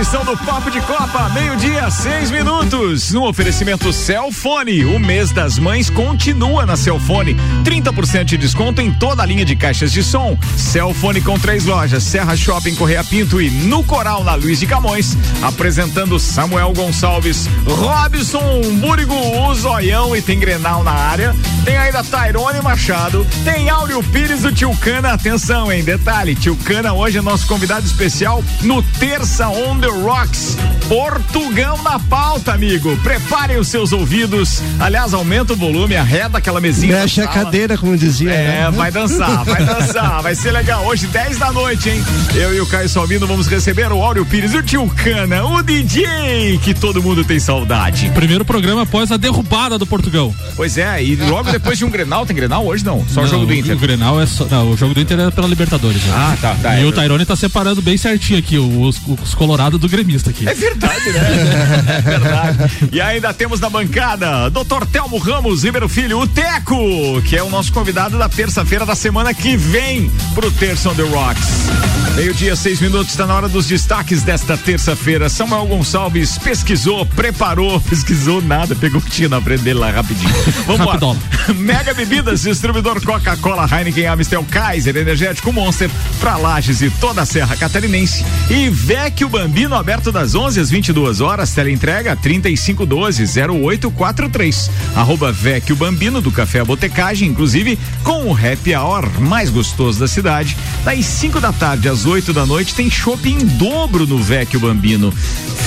[0.00, 0.99] edição do Papo de Copa,
[1.32, 3.12] meio-dia, seis minutos.
[3.12, 7.36] No oferecimento Celfone, o mês das mães continua na Celfone.
[7.64, 10.36] 30% de desconto em toda a linha de caixas de som.
[10.56, 15.16] Celfone com três lojas: Serra Shopping, Correia Pinto e no Coral, na Luiz de Camões.
[15.42, 21.34] Apresentando Samuel Gonçalves, Robson Búrigo, o Zoião e tem Grenal na área.
[21.64, 25.12] Tem ainda Tairone Machado, tem Áureo Pires do Tio Cana.
[25.12, 25.84] Atenção, hein?
[25.84, 30.56] Detalhe: Tio Cana hoje é nosso convidado especial no Terça On The Rocks.
[31.20, 32.96] Portugão na pauta, amigo.
[33.02, 34.62] Preparem os seus ouvidos.
[34.78, 36.96] Aliás, aumenta o volume, arreda aquela mesinha.
[36.96, 38.30] Mexe a cadeira, como dizia.
[38.30, 38.70] É, né?
[38.70, 40.22] vai dançar, vai dançar.
[40.22, 40.84] Vai ser legal.
[40.86, 42.02] Hoje, 10 da noite, hein?
[42.34, 46.58] Eu e o Caio Salvino vamos receber o Áureo Pires, o Tio Cana, o DJ
[46.62, 48.10] que todo mundo tem saudade.
[48.14, 50.34] Primeiro programa após a derrubada do Portugal.
[50.56, 53.04] Pois é, e logo depois de um Grenal, tem Grenal hoje não?
[53.08, 53.76] Só o Não, jogo do Inter.
[53.76, 56.02] O Grenal é só, não, o jogo do Inter é pela Libertadores.
[56.02, 56.12] né?
[56.14, 56.78] Ah, tá, tá.
[56.78, 60.48] E é, o Tairone tá separando bem certinho aqui os, os colorados do gremista aqui.
[60.48, 61.84] É verdade, né?
[61.98, 62.88] é verdade.
[62.92, 64.86] E ainda temos na bancada Dr.
[64.90, 69.32] Telmo Ramos Ribeiro Filho, o Teco, que é o nosso convidado da terça-feira da semana
[69.34, 71.70] que vem pro Terça on the Rocks.
[72.16, 75.28] Meio-dia, seis minutos, está na hora dos destaques desta terça-feira.
[75.28, 80.30] Samuel Gonçalves pesquisou, preparou, pesquisou nada, pegou o que tinha na frente dele lá rapidinho.
[80.66, 80.98] Vamos lá.
[81.54, 85.88] Mega Bebidas, distribuidor Coca-Cola, Heineken, Amstel, Kaiser, Energético Monster,
[86.18, 88.24] pra Lages e toda a Serra Catarinense.
[88.50, 94.70] E Vecchio Bambino, aberto das 11 às 22 horas, teleentrega 3512-0843.
[94.94, 100.56] Arroba Vecchio Bambino do Café Botecagem, inclusive com o happy hour mais gostoso da cidade.
[100.84, 105.12] Das 5 da tarde às 8 da noite tem shopping em dobro no Vecchio Bambino.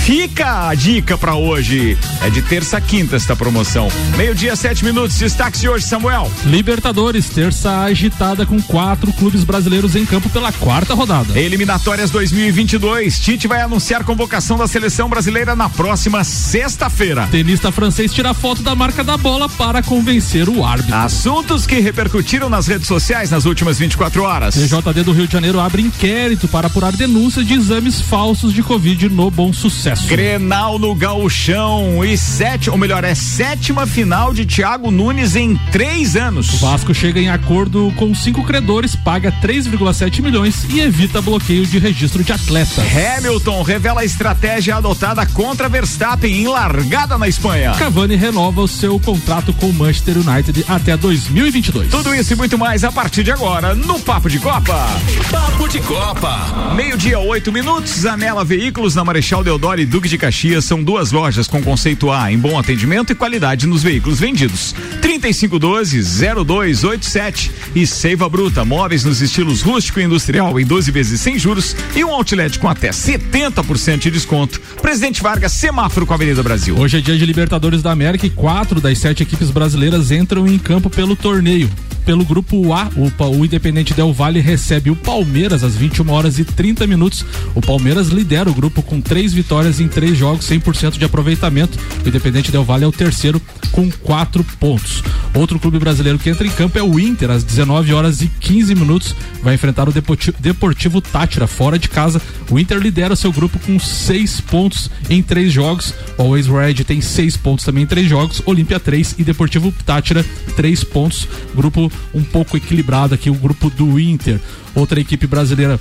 [0.03, 1.97] Fica a dica pra hoje.
[2.21, 3.87] É de terça a quinta esta promoção.
[4.17, 5.17] Meio-dia, sete minutos.
[5.17, 6.29] Destaque hoje, Samuel.
[6.45, 11.39] Libertadores, terça agitada com quatro clubes brasileiros em campo pela quarta rodada.
[11.39, 13.17] Eliminatórias 2022.
[13.19, 15.22] Tite vai anunciar convocação da seleção brasileira
[15.55, 17.27] na próxima sexta-feira.
[17.31, 20.95] Tenista francês tira foto da marca da bola para convencer o árbitro.
[20.95, 24.55] Assuntos que repercutiram nas redes sociais nas últimas 24 horas.
[24.55, 29.09] TJD do Rio de Janeiro abre inquérito para apurar denúncias de exames falsos de Covid
[29.09, 30.07] no Bom Sucesso.
[30.07, 36.15] Grenal no Gauchão e sete, ou melhor, é sétima final de Thiago Nunes em três
[36.15, 36.53] anos.
[36.53, 41.79] O Vasco chega em acordo com cinco credores, paga 3,7 milhões e evita bloqueio de
[41.79, 42.83] registro de atletas.
[42.93, 47.73] Hamilton revela a estratégia adotada contra Verstappen em largada na Espanha.
[47.77, 51.91] Cavani renova o seu contrato com o Manchester United até 2022.
[51.91, 54.87] Tudo isso e muito mais a partir de agora no Papo de Copa.
[55.29, 56.73] Papo de Copa.
[56.75, 58.07] Meio-dia, oito minutos.
[58.07, 62.31] Anela Veículos na Marechal Deodoro e Duque de Caxias são duas lojas com conceito A
[62.31, 64.73] em bom atendimento e qualidade nos veículos vendidos.
[65.01, 71.75] 3512-0287 e Seiva Bruta, móveis nos estilos rústico e industrial em 12 vezes sem juros
[71.95, 74.59] e um outlet com até 70% de desconto.
[75.03, 76.77] Presidente Vargas, semáforo com a Avenida Brasil.
[76.79, 80.57] Hoje é dia de Libertadores da América e quatro das sete equipes brasileiras entram em
[80.57, 81.69] campo pelo torneio.
[82.05, 86.43] Pelo grupo A, o, o Independente Del Valle recebe o Palmeiras às 21 horas e
[86.43, 87.25] 30 minutos.
[87.55, 91.79] O Palmeiras lidera o grupo com três vitórias em três jogos, 100% de aproveitamento.
[92.03, 95.01] O Independente Del Valle é o terceiro com quatro pontos.
[95.33, 98.75] Outro clube brasileiro que entra em campo é o Inter às 19 horas e 15
[98.75, 99.15] minutos.
[99.41, 102.21] Vai enfrentar o Deportivo, Deportivo Tátira fora de casa.
[102.51, 105.93] O Inter lidera seu grupo com seis pontos em três jogos.
[106.17, 108.41] O Always Red tem seis pontos também em três jogos.
[108.45, 110.23] Olímpia três e Deportivo Tátira
[110.55, 111.27] três pontos.
[111.55, 114.39] Grupo um pouco equilibrado aqui, o grupo do Inter.
[114.75, 115.79] Outra equipe brasileira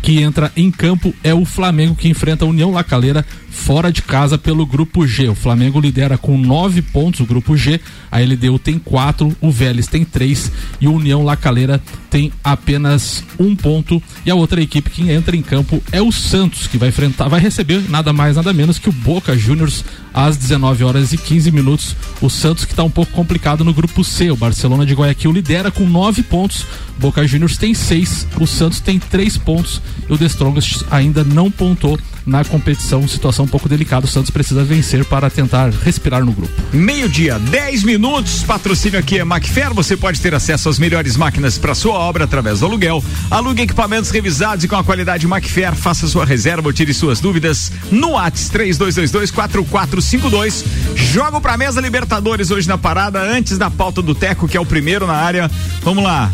[0.00, 4.38] que entra em campo é o Flamengo que enfrenta a União Lacaleira fora de casa
[4.38, 5.28] pelo grupo G.
[5.28, 7.78] O Flamengo lidera com nove pontos o grupo G,
[8.10, 11.80] a LDU tem quatro, o Vélez tem três e o União Lacaleira
[12.10, 14.02] tem apenas um ponto.
[14.24, 17.40] E a outra equipe que entra em campo é o Santos, que vai enfrentar, vai
[17.40, 21.96] receber nada mais, nada menos que o Boca Juniors às 19 horas e 15 minutos.
[22.20, 24.30] O Santos que está um pouco complicado no grupo C.
[24.30, 26.66] O Barcelona de Guayaquil lidera com nove pontos.
[26.98, 28.26] Boca Juniors tem seis.
[28.40, 29.80] O Santos tem três pontos.
[30.08, 33.06] E o The Strongest ainda não pontou na competição.
[33.06, 34.06] Situação um pouco delicada.
[34.06, 36.52] O Santos precisa vencer para tentar respirar no grupo.
[36.72, 38.42] Meio-dia, 10 minutos.
[38.42, 39.72] Patrocínio aqui é Macfer.
[39.74, 43.02] Você pode ter acesso às melhores máquinas para sua obra através do aluguel.
[43.30, 45.74] Alugue equipamentos revisados e com a qualidade Macfer.
[45.74, 50.64] Faça sua reserva ou tire suas dúvidas no Whats 32224452.
[50.94, 54.66] Jogo pra mesa Libertadores hoje na parada, antes da pauta do Teco, que é o
[54.66, 55.50] primeiro na área.
[55.82, 56.30] Vamos lá.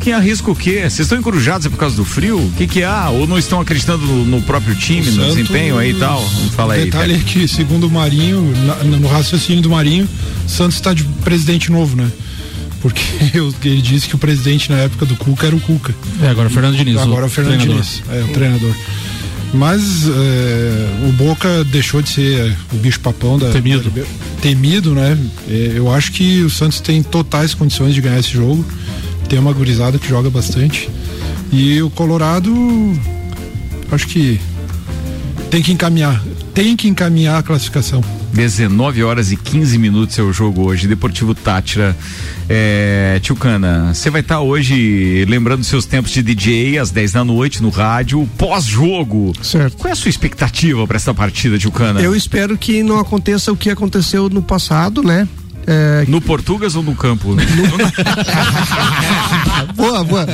[0.00, 0.80] Quem arrisca o quê?
[0.80, 2.38] Vocês estão encorujados por causa do frio?
[2.38, 3.10] O que que há?
[3.10, 6.26] Ou não estão acreditando no, no próprio time, no Santos- desempenho aí e tal?
[6.56, 6.84] Fala aí.
[6.86, 10.08] Detalhe é que, segundo o Marinho, na- no raciocínio do Marinho,
[10.46, 12.10] Santos está de presidente novo, né?
[12.80, 13.02] Porque
[13.34, 15.94] eu- ele disse que o presidente na época do Cuca era o Cuca.
[16.22, 16.96] É, agora o Fernando Diniz.
[16.96, 17.82] Agora é o Fernando treinador.
[17.82, 18.74] Diniz, é o treinador.
[19.52, 24.02] Mas é, o Boca deixou de ser o bicho papão da temido, da,
[24.40, 25.18] temido né?
[25.48, 28.64] É, eu acho que o Santos tem totais condições de ganhar esse jogo.
[29.30, 30.90] Tem uma gurizada que joga bastante.
[31.52, 32.52] E o Colorado,
[33.92, 34.40] acho que
[35.48, 36.20] tem que encaminhar,
[36.52, 38.02] tem que encaminhar a classificação.
[38.32, 40.88] 19 horas e 15 minutos é o jogo hoje.
[40.88, 41.96] Deportivo Tátira.
[42.48, 47.24] É, Tchucana, você vai estar tá hoje lembrando seus tempos de DJ às 10 da
[47.24, 49.32] noite no rádio, pós-jogo.
[49.42, 49.76] Certo.
[49.76, 52.00] Qual é a sua expectativa para essa partida, Tchucana?
[52.00, 55.28] Eu espero que não aconteça o que aconteceu no passado, né?
[55.66, 56.04] É...
[56.08, 57.36] No Portugas ou no campo?
[59.74, 60.26] boa, boa.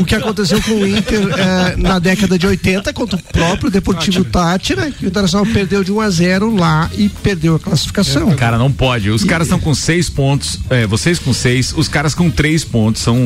[0.00, 4.24] O que aconteceu com o Inter é, na década de 80 contra o próprio Deportivo
[4.24, 8.34] Tátira, que o Internacional perdeu de 1 a 0 lá e perdeu a classificação.
[8.36, 9.10] Cara, não pode.
[9.10, 9.26] Os e...
[9.26, 13.02] caras estão com seis pontos, é, vocês com seis, os caras com três pontos.
[13.02, 13.18] São,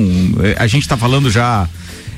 [0.42, 1.68] é, a gente está falando já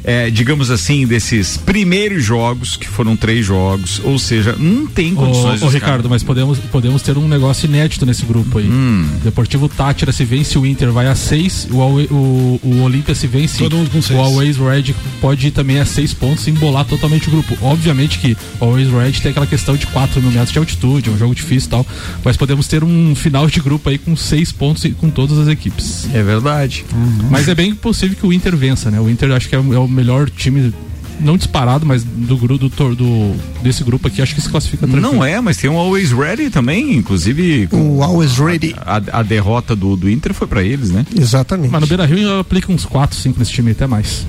[0.05, 5.63] é, digamos assim, desses primeiros jogos, que foram três jogos, ou seja, não tem condições.
[5.63, 8.67] Ô, ô Ricardo, mas podemos, podemos ter um negócio inédito nesse grupo aí.
[8.67, 9.07] Hum.
[9.23, 13.59] Deportivo Tátira se vence, o Inter vai a seis, o, o, o Olímpia se vence,
[13.59, 14.19] Todo mundo com seis.
[14.19, 17.57] o Always Red pode ir também a seis pontos e embolar totalmente o grupo.
[17.61, 21.13] Obviamente que o Always Red tem aquela questão de 4 mil metros de altitude, é
[21.13, 21.87] um jogo difícil e tal,
[22.25, 26.09] mas podemos ter um final de grupo aí com seis pontos com todas as equipes.
[26.13, 26.85] É verdade.
[26.93, 27.29] Uhum.
[27.31, 29.01] Mas é bem possível que o Inter vença, né?
[29.01, 30.73] O Inter acho que é, é o melhor time
[31.21, 35.15] não disparado, mas do grupo do, do, desse grupo aqui, acho que se classifica tranquilo.
[35.15, 37.69] Não é, mas tem um Always Ready também, inclusive.
[37.73, 38.75] O Always Ready.
[38.79, 41.05] A, a, a derrota do, do Inter foi para eles, né?
[41.17, 41.71] Exatamente.
[41.71, 44.27] Mas no Beira Rio aplica uns 4, 5 nesse time, até mais.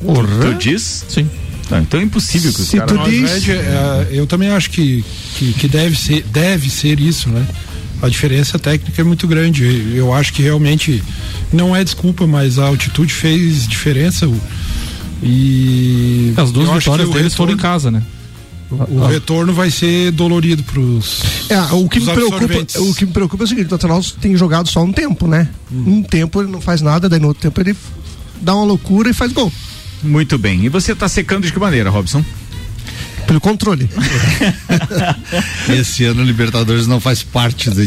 [0.00, 0.52] Porra.
[0.52, 1.04] Tu diz?
[1.08, 1.28] Sim.
[1.68, 2.92] Tá, então é impossível que os Se caras.
[2.92, 3.48] Tu diz...
[3.48, 5.04] é, eu também acho que,
[5.36, 7.46] que, que, deve, ser, deve ser isso, né?
[8.02, 9.92] A diferença técnica é muito grande.
[9.94, 11.02] Eu acho que realmente
[11.50, 14.28] não é desculpa, mas a altitude fez diferença.
[14.28, 14.38] O,
[15.24, 18.02] e as duas vitórias deles retorno, foram em casa, né?
[18.70, 21.22] O, retorno vai ser dolorido para os.
[21.48, 24.36] É, o que me preocupa, o que me preocupa é o seguinte: o Nacional tem
[24.36, 25.48] jogado só um tempo, né?
[25.72, 25.98] Hum.
[25.98, 27.76] Um tempo ele não faz nada, daí no outro tempo ele
[28.40, 29.52] dá uma loucura e faz gol.
[30.02, 30.64] Muito bem.
[30.64, 32.24] E você está secando de que maneira, Robson?
[33.26, 33.88] Pelo controle.
[35.68, 37.80] Esse ano o Libertadores não faz parte do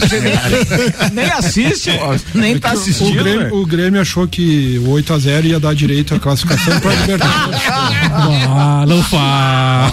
[1.14, 3.20] Nem assiste, ó, nem tá assistindo.
[3.20, 6.80] O Grêmio, o Grêmio, achou que o 8 a 0 ia dar direito à classificação
[6.80, 7.62] para Libertadores.
[7.70, 9.92] ah, não faz.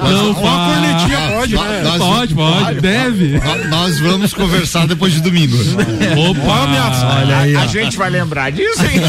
[0.00, 0.70] não faz.
[1.40, 1.82] pode, né?
[1.82, 3.40] Nós, pode, pode, pode, deve.
[3.68, 5.56] Nós vamos conversar depois de domingo.
[6.30, 7.06] Opa, ameaça.
[7.06, 9.00] Olha aí, a, a gente vai lembrar disso, hein?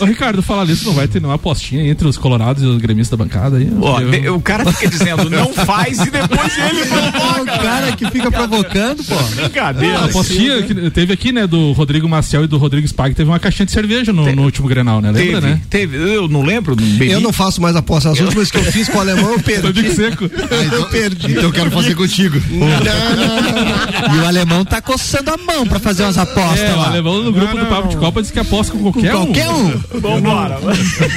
[0.00, 2.78] ô, ô, Ricardo, falar disso, não vai ter nenhuma apostinha entre os colorados e os
[2.78, 3.68] gremistas da bancada aí?
[3.80, 7.42] Ó, o cara fica dizendo não faz e depois ele provoca.
[7.42, 9.16] o cara que fica provocando, pô.
[9.34, 9.98] Brincadeira.
[9.98, 13.38] A apostinha que teve aqui, né, do Rodrigo Maciel e do Rodrigo Spag, teve uma
[13.38, 15.10] caixinha de cerveja no, no último Grenal, né?
[15.10, 15.60] Lembra, teve, né?
[15.68, 16.74] Teve, eu não lembro.
[16.76, 17.10] Bebi.
[17.10, 18.12] Eu não faço mais apostas.
[18.12, 19.82] As últimas que eu fiz com o alemão, eu perdi.
[19.82, 20.24] Foi seco.
[20.24, 21.32] Ah, então, eu perdi.
[21.32, 22.40] Então eu quero fazer contigo.
[22.50, 26.72] Não, não, não, E o alemão tá coçando a mão pra fazer umas apostas é,
[26.72, 26.82] lá.
[26.82, 29.26] O alemão no grupo do Papo de Copa disse que aposta com qualquer com um.
[29.26, 30.00] Qualquer um.
[30.00, 30.58] Vambora.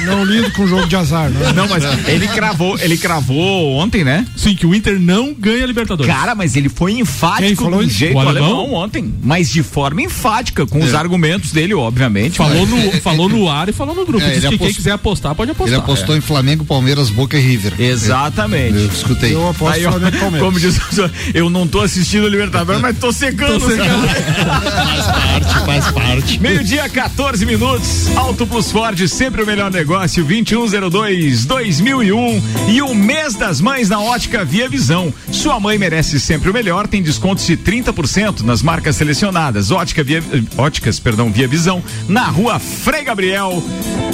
[0.04, 1.52] Não, não lido com jogo de azar, né?
[1.54, 4.26] Não, mas ele cravou, ele cravou ontem, né?
[4.36, 6.12] Sim, que o Inter não ganha Libertadores.
[6.12, 7.96] Cara, mas ele foi enfático falou com isso?
[7.98, 8.44] jeito O alemão?
[8.60, 12.36] alemão ontem, mas de forma enfática, com os argumentos dele, obviamente.
[12.36, 14.24] Falou mas- no, falou no ar e falou no grupo.
[14.24, 15.74] É, Diz ele que quem quiser apostar, pode apostar.
[15.74, 17.74] Ele apostou em Flamengo, Palmeiras, Boca e River.
[17.78, 18.76] Exatamente.
[18.78, 19.34] Eu escutei.
[19.34, 20.46] Eu aposto Aí, Flamengo Palmeiras.
[20.48, 23.60] como diz, o senhor, eu não tô assistindo o Libertadores, mas tô secando.
[23.60, 24.08] Tô secando.
[24.08, 26.40] Faz parte, faz parte.
[26.40, 28.08] Meio-dia, 14 minutos.
[28.16, 30.24] Auto Plus Ford, sempre o melhor negócio.
[30.24, 35.12] 2102 2001 e o mês das mães na ótica Via Visão.
[35.30, 36.86] Sua mãe merece sempre o melhor.
[36.86, 39.70] Tem descontos de 30% nas marcas selecionadas.
[39.70, 40.22] Ótica Via,
[40.56, 43.62] óticas, perdão, Via Visão, na rua Frei Gabriel.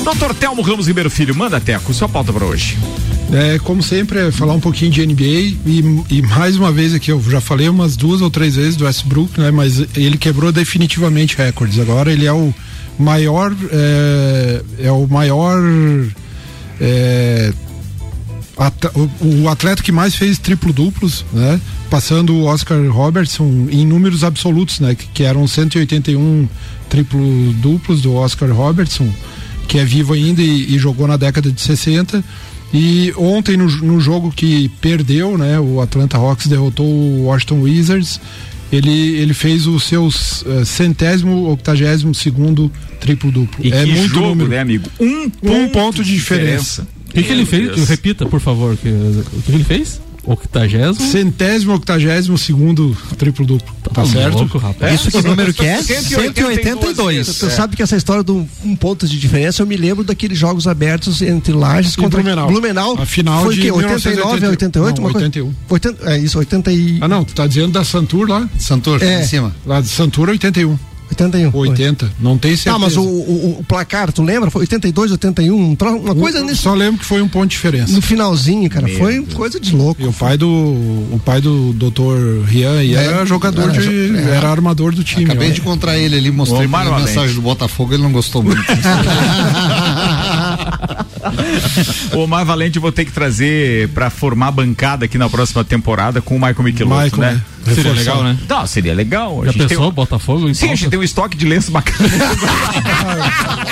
[0.05, 2.77] Doutor Telmo Ramos Ribeiro Filho, manda Teco, sua pauta para hoje.
[3.33, 5.23] É, como sempre, é falar um pouquinho de NBA
[5.67, 8.85] e, e mais uma vez aqui, eu já falei umas duas ou três vezes do
[8.85, 9.51] Westbrook, né?
[9.51, 11.79] Mas ele quebrou definitivamente recordes.
[11.79, 12.55] Agora ele é o
[12.99, 15.59] maior, é, é o maior
[16.81, 17.53] é,
[19.23, 21.61] o, atleta que mais fez triplo duplos, né?
[21.89, 24.95] Passando o Oscar Robertson em números absolutos, né?
[24.97, 26.49] Que, que eram 181
[26.89, 29.09] triplo duplos do Oscar Robertson,
[29.69, 32.25] que é vivo ainda e, e jogou na década de 60.
[32.75, 35.59] E ontem no, no jogo que perdeu, né?
[35.61, 38.21] O Atlanta Hawks derrotou o Washington Wizards.
[38.71, 43.65] Ele, ele fez o seu eh, centésimo, octagésimo segundo triplo duplo.
[43.65, 44.51] E é muito jogo, número.
[44.51, 44.91] né, amigo?
[45.01, 46.87] Um ponto, Um ponto de diferença.
[47.09, 47.75] O que, que ele fez?
[47.75, 47.89] Deus.
[47.89, 48.77] Repita, por favor.
[48.77, 50.01] que- o que ele fez?
[50.25, 51.11] Octagésimo.
[51.11, 53.75] Centésimo, octagésimo segundo triplo duplo.
[53.95, 54.35] Tá, certo?
[54.41, 55.01] Louco, rapaz.
[55.01, 55.81] Isso que número que é?
[55.83, 57.27] 182.
[57.27, 60.67] Você sabe que essa história do um ponto de diferença, eu me lembro daqueles jogos
[60.67, 62.49] abertos entre Lages E contra Blumenau.
[62.49, 62.99] Blumenau.
[63.01, 63.71] A final foi de o quê?
[63.87, 64.97] 89 a 88?
[65.01, 65.55] Não, uma coisa- 81.
[65.69, 66.99] 80, é isso, 80 e...
[67.01, 68.47] Ah, não, tu tá dizendo da Santur lá?
[68.59, 69.23] Santor, É.
[69.23, 69.55] em cima.
[69.65, 70.79] Lá de Santur 81.
[71.11, 71.51] 81.
[71.53, 71.69] foi.
[71.69, 72.11] 80.
[72.21, 72.75] Não tem certeza.
[72.75, 74.51] Tá, mas o, o- o placar, tu lembra?
[74.51, 77.47] Foi 82, 81, um tro- uma coisa Eu nesse, Só lembro que foi um ponto
[77.47, 77.93] de diferença.
[77.93, 78.87] no finalzinho, cara.
[78.89, 80.01] Foi coisa de louco.
[80.03, 82.45] E o pai do o pai do Dr.
[82.47, 84.37] Rian aí É, era jogador era de jo- é.
[84.37, 85.25] era armador do time.
[85.25, 85.53] Acabei ó.
[85.53, 88.43] de encontrar ele ali, mostrei Omar pra ele a mensagem do Botafogo, ele não gostou
[88.43, 88.61] muito.
[92.15, 96.35] O Omar Valente vou ter que trazer pra formar bancada aqui na próxima temporada com
[96.37, 97.43] o Michael Michelotto, Michael, né?
[97.69, 97.75] Né?
[97.75, 98.15] Seria Reforçar.
[98.17, 98.39] legal, né?
[98.49, 99.35] Não, seria legal.
[99.45, 99.93] Já a gente pensou, tem um...
[99.93, 100.49] Botafogo?
[100.49, 102.09] em Sim, a gente tem um estoque de lenço bacana.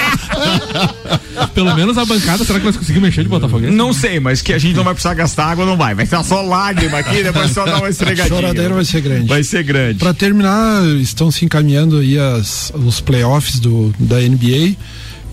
[1.55, 3.71] Pelo menos a bancada, será que nós conseguimos mexer de Botafogo?
[3.71, 5.95] não sei, mas que a gente não vai precisar gastar água, não vai.
[5.95, 8.29] Vai ser só lágrima aqui, depois só dar uma A esfregadinha.
[8.41, 9.29] choradeira vai ser grande.
[9.29, 9.99] Vai ser grande.
[9.99, 14.77] Para terminar, estão se encaminhando aí as, os playoffs do, da NBA.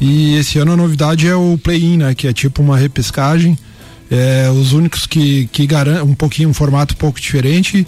[0.02, 2.14] E esse ano a novidade é o play-in, né?
[2.14, 3.58] Que é tipo uma repescagem.
[4.12, 7.88] É, os únicos que, que garantem um pouquinho, um formato um pouco diferente.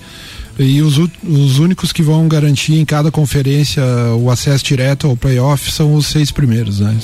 [0.58, 3.84] E os, os únicos que vão garantir em cada conferência
[4.18, 6.98] o acesso direto ao playoff são os seis primeiros, né?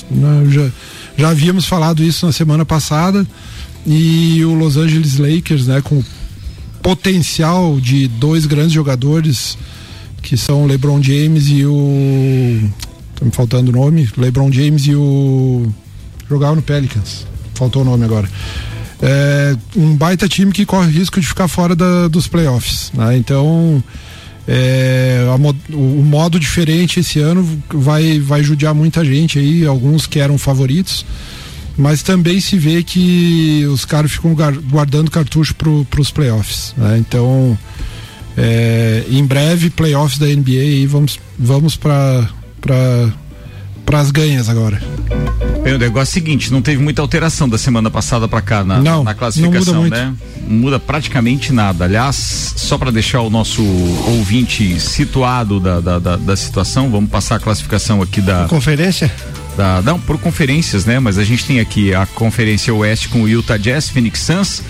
[0.49, 0.69] Já,
[1.17, 3.27] já havíamos falado isso na semana passada.
[3.85, 5.81] E o Los Angeles Lakers, né?
[5.81, 6.01] Com
[6.81, 9.57] potencial de dois grandes jogadores
[10.21, 12.69] que são o LeBron James e o
[13.15, 15.67] tá me faltando o nome, LeBron James e o
[16.29, 17.25] jogava no Pelicans.
[17.53, 18.29] Faltou o nome agora.
[19.01, 23.17] É um baita time que corre risco de ficar fora da- dos playoffs, né?
[23.17, 23.83] Então,
[24.47, 25.35] é, a
[25.75, 27.43] o, modo diferente esse ano
[27.73, 31.05] vai vai judiar muita gente aí, alguns que eram favoritos
[31.77, 34.35] mas também se vê que os caras ficam
[34.69, 36.73] guardando cartucho para os playoffs.
[36.77, 36.97] né?
[36.97, 37.57] Então,
[38.37, 42.27] é, em breve, playoffs da NBA aí vamos, vamos para
[43.99, 44.81] as ganhas agora.
[45.63, 48.63] Bem, o negócio é o seguinte, não teve muita alteração da semana passada pra cá
[48.63, 50.13] na, Não, na classificação, não muda né?
[50.47, 51.85] Não muda praticamente nada.
[51.85, 53.63] Aliás, só para deixar o nosso
[54.07, 59.11] ouvinte situado da, da, da, da situação, vamos passar a classificação aqui da, Conferência?
[59.55, 59.81] da.
[59.83, 60.99] Não, por conferências, né?
[60.99, 64.63] Mas a gente tem aqui a Conferência Oeste com o Utah Jazz, Phoenix Suns.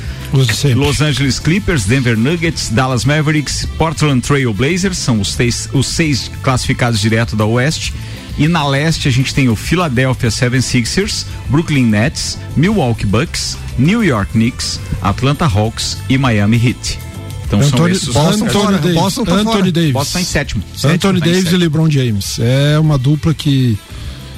[0.75, 6.31] Los Angeles Clippers, Denver Nuggets, Dallas Mavericks, Portland Trail Blazers, são os seis, os seis
[6.41, 7.93] classificados direto da Oeste.
[8.37, 14.31] E na leste a gente tem o Philadelphia 76ers, Brooklyn Nets, Milwaukee Bucks, New York
[14.31, 16.99] Knicks, Atlanta Hawks e Miami Heat.
[17.45, 19.71] Então são Anthony, esses os Boston Anthony fora, Davis, Boston tá Anthony fora.
[19.71, 19.91] Davis.
[19.91, 20.63] Boston tá em sétimo.
[20.73, 21.59] Sétimo, Anthony tá em Davis e sétimo.
[21.59, 22.39] LeBron James.
[22.39, 23.77] É uma dupla que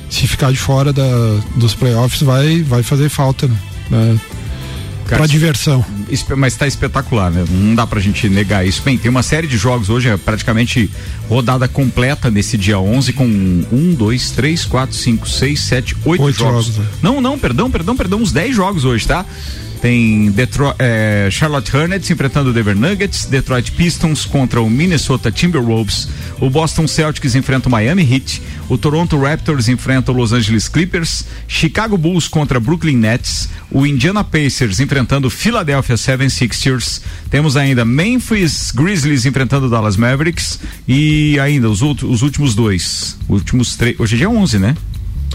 [0.09, 3.57] se ficar de fora da, dos playoffs vai, vai fazer falta, né?
[3.89, 4.19] né?
[5.13, 5.85] Cara, Pra diversão.
[6.35, 7.45] Mas tá espetacular, né?
[7.49, 8.81] Não dá pra gente negar isso.
[8.83, 10.89] Bem, tem uma série de jogos hoje, é praticamente
[11.29, 16.37] rodada completa nesse dia 11 com um, dois, três, quatro, cinco, seis, sete, oito, Oito
[16.37, 16.65] jogos.
[16.65, 16.85] jogos, né?
[17.01, 19.25] Não, não, perdão, perdão, perdão, uns 10 jogos hoje, tá?
[19.83, 26.07] Tem Detroit, eh, Charlotte Hornets enfrentando o Denver Nuggets, Detroit Pistons contra o Minnesota Timberwolves,
[26.39, 31.25] o Boston Celtics enfrenta o Miami Heat, o Toronto Raptors enfrenta o Los Angeles Clippers,
[31.49, 38.71] Chicago Bulls contra Brooklyn Nets, o Indiana Pacers enfrentando o Philadelphia 76ers, temos ainda Memphis
[38.71, 44.19] Grizzlies enfrentando o Dallas Mavericks e ainda os, os últimos dois, últimos três, hoje é
[44.19, 44.77] dia 11, né?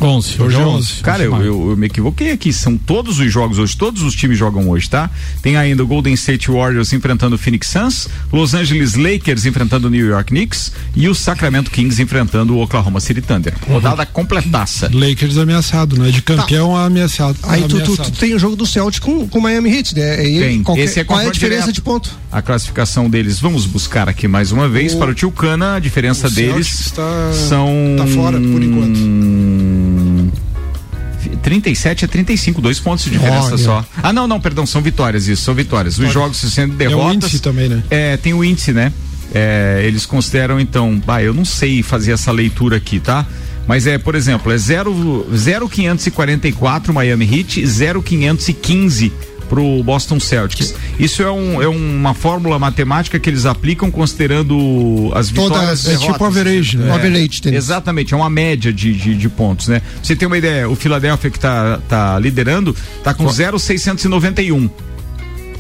[0.07, 0.41] 11.
[0.43, 0.93] Hoje é 11.
[1.03, 2.53] Cara, eu, eu, eu me equivoquei aqui.
[2.53, 5.11] São todos os jogos hoje, todos os times jogam hoje, tá?
[5.43, 9.91] Tem ainda o Golden State Warriors enfrentando o Phoenix Suns, Los Angeles Lakers enfrentando o
[9.91, 13.55] New York Knicks e o Sacramento Kings enfrentando o Oklahoma City Thunder.
[13.69, 14.91] Rodada completaça.
[14.93, 16.11] Lakers ameaçado, né?
[16.11, 17.37] De campeão a ameaçado.
[17.45, 20.13] Aí tu, tu, tu tem o jogo do Celtic com com o Miami Heat, né?
[20.17, 20.63] Aí Tem.
[20.63, 21.75] qualquer- Esse é qual é a diferença direto.
[21.75, 22.11] de ponto?
[22.31, 26.29] A classificação deles, vamos buscar aqui mais uma vez para o Tio Cana, a diferença
[26.29, 28.99] O deles Celtics tá- são tá fora, por enquanto.
[31.33, 33.59] Hum, 37 a 35, dois pontos de diferença Olha.
[33.59, 33.85] só.
[34.03, 35.99] Ah, não, não, perdão, são vitórias, isso, são vitórias.
[35.99, 37.15] Os jogos sendo É o derrotas.
[37.17, 37.83] índice também, né?
[37.91, 38.93] É, tem o índice, né?
[39.35, 43.27] É, eles consideram, então, bah, eu não sei fazer essa leitura aqui, tá?
[43.67, 49.13] Mas é, por exemplo, é 0 0,544 Miami Heat, 0,515
[49.49, 50.75] pro Boston Celtics.
[50.99, 55.95] Isso é, um, é uma fórmula matemática que eles aplicam considerando as Todas- vitórias é
[55.95, 56.91] e tipo average, né?
[56.91, 57.41] O average?
[57.47, 59.81] Exatamente, é uma média de, de, de pontos, né?
[60.03, 64.69] Você tem uma ideia, o Philadelphia que tá, tá liderando, tá com 0,691.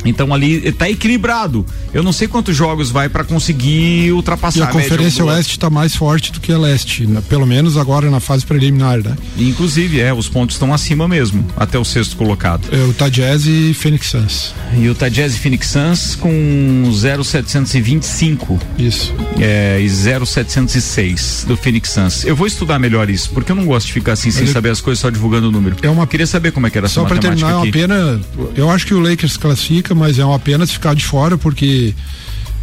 [0.05, 1.65] Então ali tá equilibrado.
[1.93, 5.25] Eu não sei quantos jogos vai para conseguir ultrapassar E a média um Conferência.
[5.25, 7.23] Oeste está mais forte do que a Leste, né?
[7.29, 9.17] pelo menos agora na fase preliminar, né?
[9.37, 12.69] Inclusive, é, os pontos estão acima mesmo, até o sexto colocado.
[12.73, 14.55] É, o Tajaz e Phoenix Suns.
[14.77, 19.15] E o Tajaz e Phoenix Suns com 0,725 Isso.
[19.41, 22.25] é, e 0,706 do Phoenix Suns.
[22.25, 24.71] Eu vou estudar melhor isso, porque eu não gosto de ficar assim sem Ele- saber
[24.71, 25.77] as coisas só divulgando o número.
[25.83, 27.73] É uma- Queria saber como é que era Só para terminar, é uma aqui.
[27.73, 28.21] pena.
[28.57, 31.95] Eu acho que o Lakers classifica, mas é uma pena ficar de fora, porque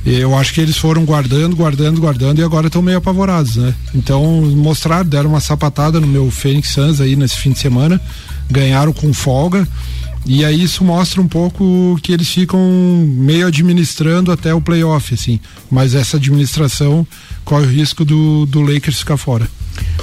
[0.06, 3.74] eu acho que eles foram guardando, guardando, guardando e agora estão meio apavorados, né?
[3.94, 4.24] Então,
[4.56, 8.00] mostraram, deram uma sapatada no meu Phoenix Suns aí nesse fim de semana,
[8.50, 9.68] ganharam com folga.
[10.28, 12.60] E aí isso mostra um pouco que eles ficam
[13.16, 15.40] meio administrando até o playoff, assim.
[15.70, 17.06] Mas essa administração
[17.44, 19.48] corre o risco do, do Lakers ficar fora.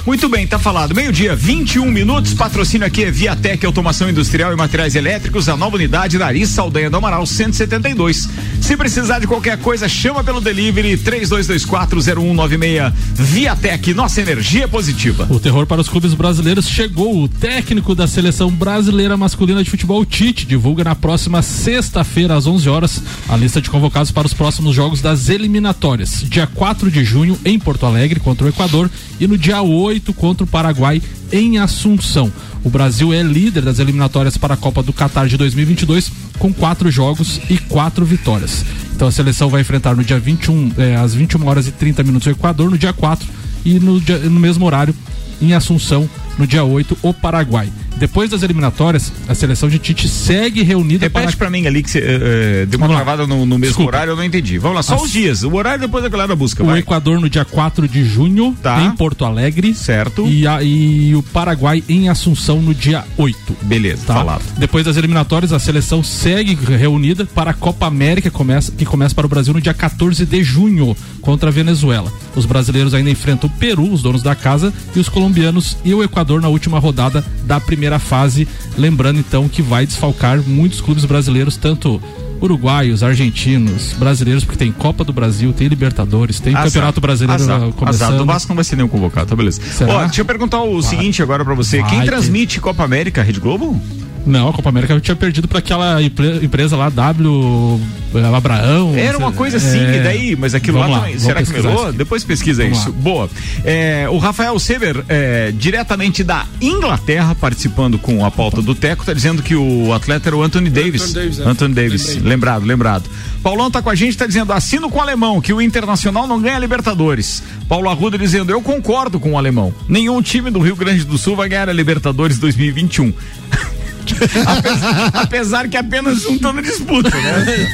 [0.05, 0.93] Muito bem, tá falado.
[0.93, 2.33] Meio-dia, 21 minutos.
[2.33, 6.89] Patrocínio aqui é Viatec Automação Industrial e Materiais Elétricos, a nova unidade da Ari Saldanha
[6.89, 8.27] do Amaral 172.
[8.59, 12.91] Se precisar de qualquer coisa, chama pelo delivery 32240196.
[13.15, 15.25] Viatec, nossa energia positiva.
[15.29, 17.23] O terror para os clubes brasileiros chegou.
[17.23, 22.69] O técnico da seleção brasileira masculina de futebol, Tite, divulga na próxima sexta-feira, às 11
[22.69, 26.25] horas, a lista de convocados para os próximos jogos das eliminatórias.
[26.27, 30.43] Dia 4 de junho, em Porto Alegre, contra o Equador, e no dia 8 contra
[30.43, 31.01] o Paraguai,
[31.31, 32.31] em Assunção.
[32.63, 36.89] O Brasil é líder das eliminatórias para a Copa do Catar de 2022, com quatro
[36.89, 38.63] jogos e quatro vitórias.
[38.95, 42.25] Então a seleção vai enfrentar no dia 21, eh, às 21 horas e 30 minutos
[42.27, 43.27] o Equador, no dia 4
[43.65, 44.95] e no, dia- no mesmo horário
[45.41, 47.69] em Assunção, no dia 8, o Paraguai.
[47.95, 51.91] Depois das eliminatórias, a seleção de Tite segue reunida Repete para pra mim ali que
[51.91, 53.89] você eh, deu uma travada no, no mesmo Desculpa.
[53.89, 54.57] horário, eu não entendi.
[54.57, 55.43] Vamos lá, só As- os dias.
[55.43, 56.63] O horário depois a galera busca.
[56.63, 56.79] o Vai.
[56.79, 58.81] Equador no dia 4 de junho, Tá.
[58.81, 59.75] em Porto Alegre.
[59.75, 60.27] Certo.
[60.27, 63.55] E, a- e o Paraguai em Assunção no dia 8.
[63.61, 64.15] Beleza, Tá?
[64.15, 64.41] falado.
[64.57, 69.13] Depois das eliminatórias, a seleção segue reunida para a Copa América, que começa, que começa
[69.13, 72.11] para o Brasil no dia 14 de junho, contra a Venezuela.
[72.35, 76.03] Os brasileiros ainda enfrentam o Peru, os donos da casa, e os colombianos e o
[76.03, 78.47] Equador na última rodada da primeira fase.
[78.77, 82.01] Lembrando então que vai desfalcar muitos clubes brasileiros, tanto
[82.41, 86.65] uruguaios, argentinos, brasileiros, porque tem Copa do Brasil, tem Libertadores, tem Azar.
[86.65, 87.59] Campeonato Brasileiro Azar.
[87.71, 88.07] começando.
[88.07, 89.61] Azar do Vasco não vai ser nenhum convocado, tá beleza.
[89.61, 89.93] Será?
[89.93, 91.77] Ó, deixa eu perguntar o seguinte agora pra você.
[91.83, 92.11] Quem Vai ter.
[92.11, 93.23] transmite Copa América?
[93.23, 93.79] Rede Globo?
[94.25, 97.79] Não, a Copa América eu tinha perdido para aquela empre- empresa lá, W
[98.15, 98.95] eh, Abraão.
[98.95, 99.97] Era uma coisa assim, É.
[99.97, 100.35] e daí?
[100.35, 101.97] Mas aquilo Vamos lá, também, será que aqui.
[101.97, 102.89] Depois pesquisa Vamos isso.
[102.89, 102.95] lá.
[102.95, 103.29] Boa.
[103.65, 109.13] É, o Rafael Sever, é, diretamente da Inglaterra, participando com a pauta do Teco, tá
[109.13, 111.11] dizendo que o atleta era o Anthony Davis.
[111.11, 111.43] Davis, é.
[111.43, 113.03] Anthony Davis, lembrado, lembrado.
[113.41, 116.41] Paulão tá com a gente, tá dizendo, assino com o alemão, que o Internacional não
[116.41, 117.43] ganha Libertadores.
[117.67, 119.73] Paulo Arruda dizendo, eu concordo com o alemão.
[119.89, 123.11] Nenhum time do Rio Grande do Sul vai ganhar a Libertadores 2021.
[124.45, 127.67] apesar, apesar que apenas um tá na disputa, né?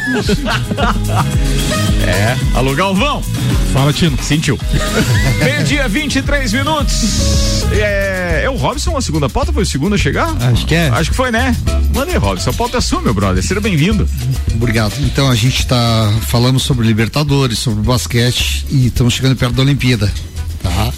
[2.06, 2.38] é.
[2.56, 3.24] Alô, Galvão.
[3.74, 4.18] Fala, Tino.
[4.22, 4.58] Sentiu.
[5.44, 7.64] Meio-dia, 23 minutos.
[7.72, 9.54] É, é o Robson a segunda pauta?
[9.54, 10.30] Foi o segundo a chegar?
[10.52, 10.90] Acho que é.
[10.90, 11.56] Acho que foi, né?
[11.94, 12.50] Manda aí, Robson.
[12.50, 13.44] A pauta é sua, meu brother.
[13.44, 14.08] Seja bem-vindo.
[14.56, 14.94] Obrigado.
[15.02, 20.12] Então a gente está falando sobre Libertadores, sobre basquete e estamos chegando perto da Olimpíada.
[20.62, 20.94] Tá?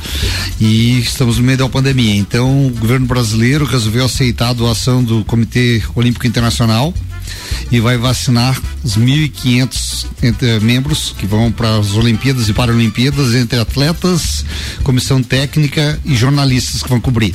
[0.60, 2.16] E estamos no meio da pandemia.
[2.16, 6.94] Então o governo brasileiro resolveu aceitar a doação do Comitê Olímpico Internacional
[7.72, 13.60] e vai vacinar os 1.500 entre- membros que vão para as Olimpíadas e Paralimpíadas, entre
[13.60, 14.46] atletas,
[14.84, 17.34] comissão técnica e jornalistas que vão cobrir.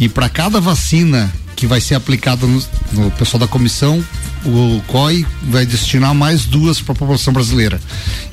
[0.00, 4.04] E para cada vacina que vai ser aplicada no, no pessoal da comissão,
[4.44, 7.80] o COI vai destinar mais duas para a população brasileira.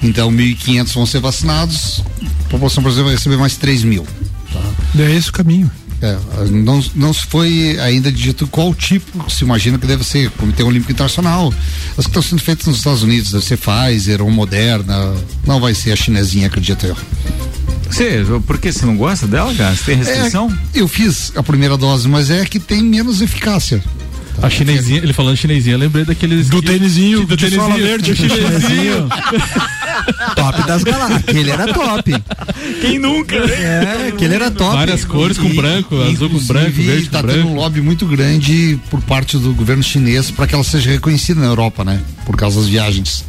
[0.02, 2.04] Então, 1.500 vão ser vacinados,
[2.46, 4.06] a população brasileira vai receber mais 3 mil.
[5.00, 5.72] É esse o caminho.
[6.04, 6.18] É,
[6.52, 10.92] não, não se foi ainda dito qual tipo, se imagina que deve ser, Comitê Olímpico
[10.92, 11.54] Internacional.
[11.98, 15.16] As que estão sendo feitas nos Estados Unidos, deve ser Pfizer ou Moderna,
[15.48, 16.98] não vai ser a chinesinha, acredito eu.
[17.90, 19.74] Você, por que você não gosta dela, cara?
[19.74, 20.52] Você tem restrição?
[20.76, 23.82] É, eu fiz a primeira dose, mas é que tem menos eficácia.
[24.42, 26.50] A chinesinha, ele falando chinesinha, eu lembrei daqueles.
[26.50, 28.14] Do tênisinho, do tênisinho, verde.
[28.14, 29.08] do chinesinho.
[30.36, 31.20] Top das galáxias.
[31.20, 32.12] Aquele era top.
[32.82, 33.36] Quem nunca?
[33.36, 34.76] É, aquele era top.
[34.76, 37.56] Várias cores com branco, azul com branco, verde tá com tendo um branco.
[37.62, 41.84] lobby muito grande por parte do governo chinês para que ela seja reconhecida na Europa,
[41.84, 42.00] né?
[42.26, 43.24] Por causa das viagens.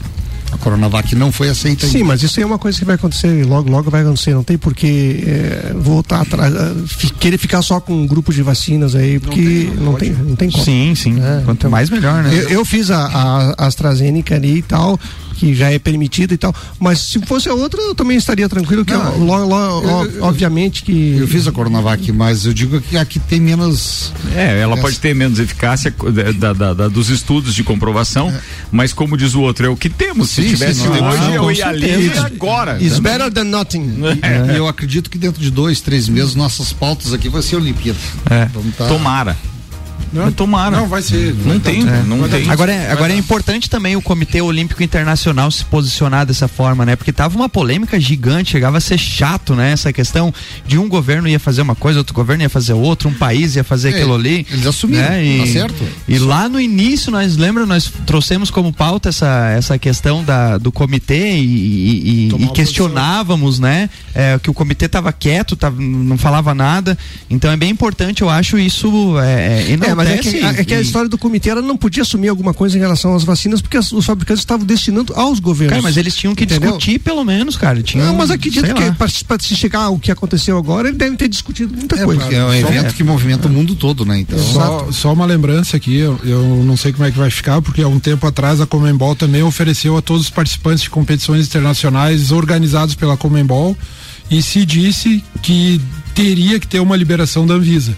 [0.52, 2.08] A Coronavac não foi aceita Sim, ainda.
[2.10, 4.32] mas isso aí é uma coisa que vai acontecer, logo, logo vai acontecer.
[4.34, 6.54] Não tem por que é, voltar atrás,
[6.86, 10.48] fi- querer ficar só com um grupo de vacinas aí, porque não tem, não tem
[10.52, 10.62] como.
[10.64, 11.18] Sim, sim.
[11.20, 12.30] É, Quanto então, mais melhor, né?
[12.32, 13.04] Eu, eu fiz a,
[13.58, 14.98] a AstraZeneca ali e tal,
[15.44, 16.54] que já é permitida e tal.
[16.80, 20.24] Mas se fosse a outra, eu também estaria tranquilo, que Não, lo- lo- eu- eu-
[20.24, 21.16] obviamente que.
[21.18, 24.12] Eu fiz a Coronavac, mas eu digo que aqui tem menos.
[24.34, 25.94] É, ela Essa- pode ter menos eficácia
[26.38, 28.32] da, da- da- dos estudos de comprovação,
[28.72, 30.30] mas como diz o outro, é o que temos.
[30.30, 32.82] Se Sim, tivesse sim, hoje, não, eu ia ali agora.
[32.82, 33.96] Is better than nothing.
[34.52, 37.98] E eu acredito que dentro de dois, três meses, nossas pautas aqui vai ser Olimpíada.
[38.30, 38.46] É.
[38.46, 38.86] Vamos tá...
[38.86, 39.36] Tomara.
[40.14, 40.76] Não, Tomara.
[40.76, 41.34] Não, vai ser.
[41.34, 42.48] Não vai tem, dar- não tem.
[42.50, 46.94] Agora, é, agora é importante também o Comitê Olímpico Internacional se posicionar dessa forma, né?
[46.96, 49.72] Porque tava uma polêmica gigante, chegava a ser chato, né?
[49.72, 50.32] Essa questão
[50.66, 53.64] de um governo ia fazer uma coisa, outro governo ia fazer outra, um país ia
[53.64, 54.46] fazer É, aquilo ali.
[54.50, 55.24] eles assumiram, né?
[55.24, 55.84] E, tá certo?
[56.06, 60.70] E lá no início, nós lembra, nós trouxemos como pauta essa, essa questão da, do
[60.70, 63.90] comitê e, e- e- e questionávamos, né?
[64.14, 66.96] É, que o comitê estava quieto, tava, não falava nada.
[67.28, 69.18] Então é bem importante, eu acho isso.
[69.18, 69.72] É, É,
[70.04, 72.76] mas é que, é que a história do comitê ela não podia assumir alguma coisa
[72.76, 75.72] em relação às vacinas, porque as- os fabricantes estavam destinando aos governos.
[75.72, 76.72] Cara, mas eles tinham que Entendeu?
[76.72, 77.82] discutir pelo menos, cara.
[77.82, 81.28] Tinham, Não, mas acredito que para se chegar ao que aconteceu agora, eles devem ter
[81.28, 82.20] discutido muita É, coisa.
[82.20, 84.18] porque é um evento que movimenta o mundo todo, né?
[84.20, 84.38] Então.
[84.38, 87.82] Só, só uma lembrança aqui, eu, eu não sei como é que vai ficar, porque
[87.82, 92.30] há um tempo atrás a Comembol também ofereceu a todos os participantes de competições internacionais
[92.32, 93.76] organizados pela Comembol
[94.30, 95.80] e se disse que
[96.14, 97.96] teria que ter uma liberação da Anvisa,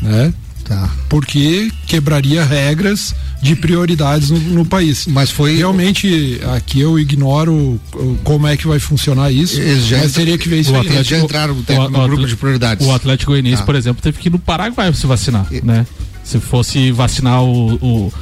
[0.00, 0.32] né?
[0.66, 0.90] Tá.
[1.08, 5.06] Porque quebraria regras de prioridades no, no país.
[5.06, 5.56] Mas foi.
[5.56, 7.80] Realmente, aqui eu ignoro
[8.24, 10.86] como é que vai funcionar isso, Eles já mas teria que ver isso o aí.
[10.88, 12.84] Eles já entraram no, o- no o grupo de prioridades.
[12.86, 13.66] O Atlético Goianiense, Tá.
[13.66, 15.86] por exemplo, teve que ir no Paraguai se vacinar, né?
[16.24, 18.12] Se fosse vacinar o,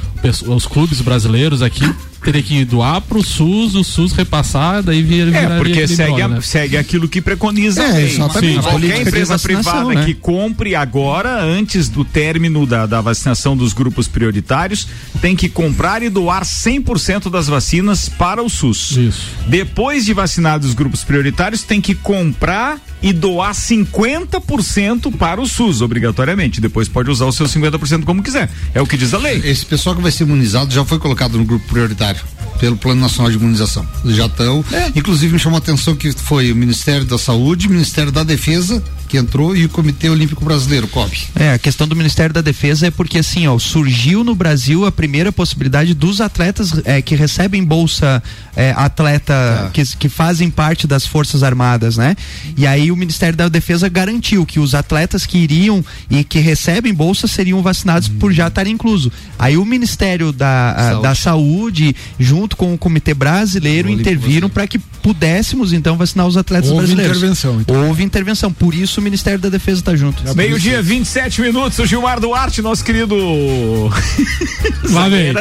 [0.47, 1.91] os clubes brasileiros aqui,
[2.25, 6.41] teria que doar pro SUS, o SUS repassar, daí vir, É, porque segue, a- né?
[6.41, 8.05] segue aquilo que preconiza É, a lei.
[8.05, 8.55] exatamente.
[8.55, 8.61] Sim.
[8.61, 10.05] Qualquer empresa privada né?
[10.05, 14.87] que compre agora, antes do término da, da vacinação dos grupos prioritários,
[15.21, 18.91] tem que comprar e doar 100% das vacinas para o SUS.
[18.97, 19.21] Isso.
[19.47, 25.81] Depois de vacinados os grupos prioritários, tem que comprar e doar 50% para o SUS,
[25.81, 26.59] obrigatoriamente.
[26.59, 28.49] Depois pode usar os seus 50% como quiser.
[28.73, 29.41] É o que diz a lei.
[29.45, 32.34] Esse pessoal que vai ser imunizado já foi colocado no grupo prioritário Claro.
[32.59, 33.85] Pelo Plano Nacional de Imunização.
[34.03, 34.63] Eles já estão.
[34.95, 38.81] Inclusive me chamou a atenção que foi o Ministério da Saúde, o Ministério da Defesa
[39.07, 41.15] que entrou e o Comitê Olímpico Brasileiro, COB.
[41.35, 44.91] É, a questão do Ministério da Defesa é porque assim, ó, surgiu no Brasil a
[44.91, 48.21] primeira possibilidade dos atletas é, que recebem bolsa
[48.55, 52.15] é, atleta que, que fazem parte das Forças Armadas, né?
[52.57, 56.91] E aí o Ministério da Defesa garantiu que os atletas que iriam e que recebem
[56.91, 59.11] bolsa seriam vacinados por já estar incluso.
[59.37, 61.03] Aí o Ministério da, a- Saúde.
[61.03, 66.69] da Saúde, junto com o Comitê Brasileiro, interviram para que pudéssemos então vacinar os atletas
[66.69, 67.17] Houve brasileiros.
[67.17, 67.87] intervenção, então.
[67.87, 70.21] Houve intervenção, por isso o Ministério da Defesa está junto.
[70.35, 71.79] Meio-dia, 27 minutos.
[71.79, 73.15] O Gilmar Duarte, nosso querido.
[74.91, 75.33] Lá vem.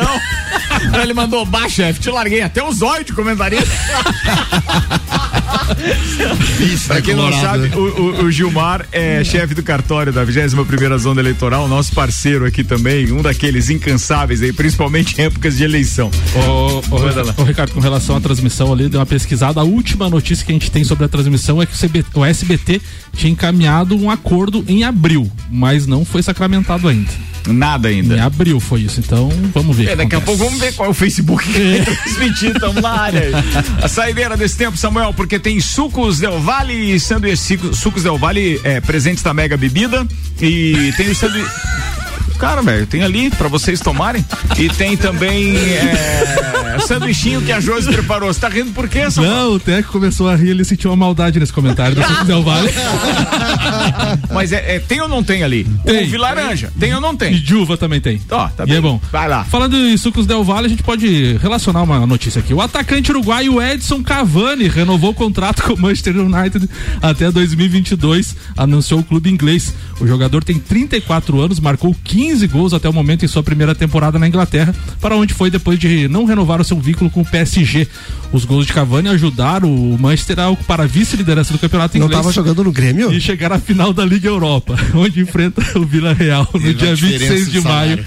[1.03, 2.01] Ele mandou baixo, chefe.
[2.01, 3.65] Te larguei até o zóio de comentarista.
[6.87, 11.21] Pra quem não sabe, o, o- o Gilmar é chefe do cartório da 21 Zona
[11.21, 16.11] Eleitoral, nosso parceiro aqui também, um daqueles incansáveis aí, principalmente em épocas de eleição.
[16.47, 17.35] Ô, ô, lá.
[17.37, 19.61] ô, Ricardo, com relação à transmissão ali, deu uma pesquisada.
[19.61, 22.25] A última notícia que a gente tem sobre a transmissão é que o, CB o
[22.25, 22.81] SBT
[23.17, 27.11] tinha encaminhado um acordo em abril, mas não foi sacramentado ainda.
[27.47, 28.25] Nada Em ainda.
[28.25, 29.91] abril foi isso, então vamos ver.
[29.91, 33.31] É, daqui a pouco vamos ver qual é o Facebook que vai transmitir, na área.
[33.83, 38.59] A saideira desse tempo, Samuel, porque tem sucos Del Valle e sanduíche sucos Del Valle
[38.65, 40.07] é, presentes da Mega Bebida
[40.41, 41.51] e tem o sanduíche
[42.45, 44.23] Cara, velho, tem ali pra vocês tomarem.
[44.59, 48.31] E tem também é, sanduichinho que a Josi preparou.
[48.31, 49.35] Você tá rindo por quê, Samuel?
[49.35, 52.43] Não, o Teco começou a rir, ele sentiu uma maldade nesse comentário do Suco Del
[52.43, 52.69] Vale.
[54.31, 55.65] Mas é, é, tem ou não tem ali?
[55.87, 56.05] Tem.
[56.07, 56.71] Uva e laranja.
[56.79, 57.33] Tem ou não E tem?
[57.35, 58.21] de uva também tem.
[58.31, 58.77] Ó, tá e bem.
[58.77, 59.01] é bom.
[59.11, 59.43] Vai lá.
[59.45, 62.53] Falando em sucos Del Valle, a gente pode relacionar uma notícia aqui.
[62.53, 66.69] O atacante uruguaio Edson Cavani renovou o contrato com o Manchester United
[67.01, 69.73] até 2022, anunciou o clube inglês.
[69.99, 74.19] O jogador tem 34 anos, marcou 15 gols até o momento em sua primeira temporada
[74.19, 77.87] na Inglaterra, para onde foi depois de não renovar o seu vínculo com o PSG.
[78.33, 82.23] Os gols de Cavani ajudaram o Manchester a ocupar a vice-liderança do campeonato Não inglês.
[82.23, 83.13] tava jogando no Grêmio?
[83.13, 87.35] E chegar à final da Liga Europa, onde enfrenta o Vila Real no dia diferença
[87.35, 88.07] 26 de maio,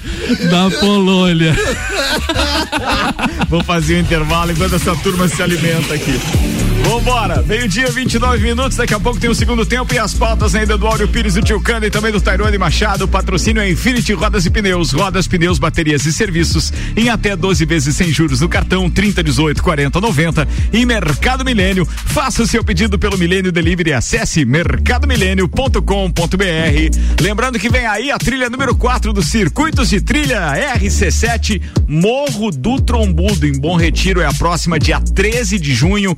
[0.52, 1.56] na Polônia.
[3.50, 6.67] Vou fazer o intervalo enquanto essa turma se alimenta aqui.
[6.88, 8.78] Vambora, meio-dia, 29 minutos.
[8.78, 11.42] Daqui a pouco tem o segundo tempo e as pautas ainda do Áureo Pires, do
[11.42, 13.06] Tio Cano e também do Tairone Machado.
[13.10, 17.94] Patrocínio é Infinity Rodas e Pneus, rodas, pneus, baterias e serviços em até 12 vezes
[17.94, 21.86] sem juros no cartão 30, 18, 40, 90 e Mercado Milênio.
[21.86, 23.92] Faça o seu pedido pelo Milênio Delivery.
[23.92, 27.22] Acesse mercadomilênio.com.br.
[27.22, 32.80] Lembrando que vem aí a trilha número 4 do Circuitos de Trilha RC7 Morro do
[32.80, 34.22] Trombudo em Bom Retiro.
[34.22, 36.18] É a próxima dia 13 de junho.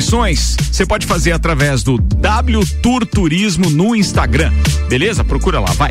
[0.00, 4.50] Inscrições você pode fazer através do W Tour Turismo no Instagram.
[4.88, 5.22] Beleza?
[5.22, 5.90] Procura lá, vai.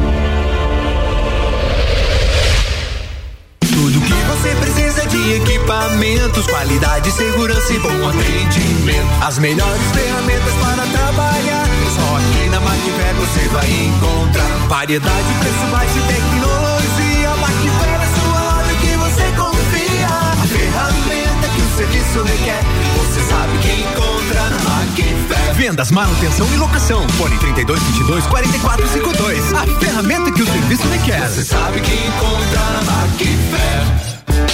[5.71, 9.07] Equipamentos, qualidade, segurança e bom atendimento.
[9.21, 11.65] As melhores ferramentas para trabalhar.
[11.95, 14.67] Só aqui na Macfer você vai encontrar.
[14.67, 17.29] Variedade, preço baixo e tecnologia.
[17.37, 20.07] Macfer é sua loja que você confia.
[20.07, 22.63] A ferramenta que o serviço requer.
[22.97, 25.55] Você sabe que encontra na Macfer.
[25.55, 27.07] Vendas, manutenção e locação.
[27.11, 29.53] Fone 32 22 44 52.
[29.53, 31.29] A ferramenta que o serviço requer.
[31.29, 34.10] Você sabe que encontra na Macfer.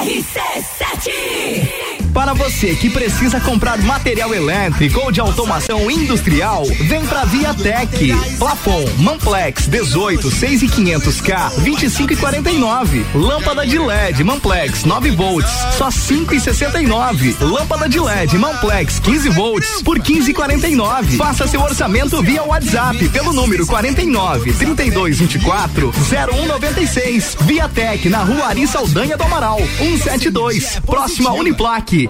[0.00, 1.79] RC7
[2.12, 8.12] para você que precisa comprar material elétrico ou de automação industrial, vem pra Viatec.
[8.36, 13.06] Plafon, Manplex 18, 6 e 500 K, 25 e 49.
[13.14, 17.36] Lâmpada de LED, Manplex 9 volts, só 5 e 69.
[17.40, 21.16] Lâmpada de LED, Manplex 15 volts, por 15 e 49.
[21.16, 27.36] Faça seu orçamento via WhatsApp pelo número 49 32 24 0196.
[27.40, 32.09] Viatec na Rua Ari Saldanha do Amaral, 172, próximo à Uniplaque.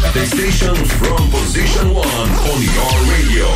[0.00, 3.46] The stations from position one on your radio.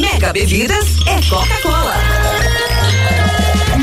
[0.00, 2.73] Mega Bebidas é Coca-Cola.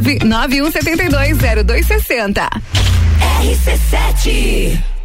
[0.00, 2.48] 991720260.
[3.42, 4.93] RC7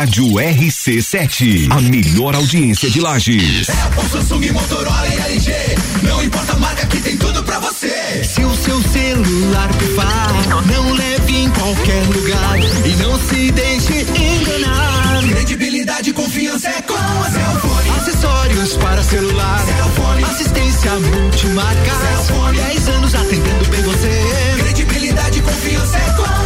[0.00, 3.68] Rádio RC7, a melhor audiência de Lages.
[3.98, 5.52] O Samsung, Motorola e LG.
[6.02, 8.24] Não importa a marca que tem tudo pra você.
[8.24, 10.32] Se o seu celular pifar,
[10.64, 12.58] não leve em qualquer lugar.
[12.86, 15.22] E não se deixe enganar.
[15.28, 17.90] Credibilidade e confiança é com a Cellfone.
[17.98, 19.66] Acessórios para celular.
[19.66, 20.24] Cellfone.
[20.24, 21.92] Assistência multimarca.
[22.00, 22.56] Cellfone.
[22.56, 24.62] 10 anos atendendo bem você.
[24.62, 26.39] Credibilidade e confiança é com a.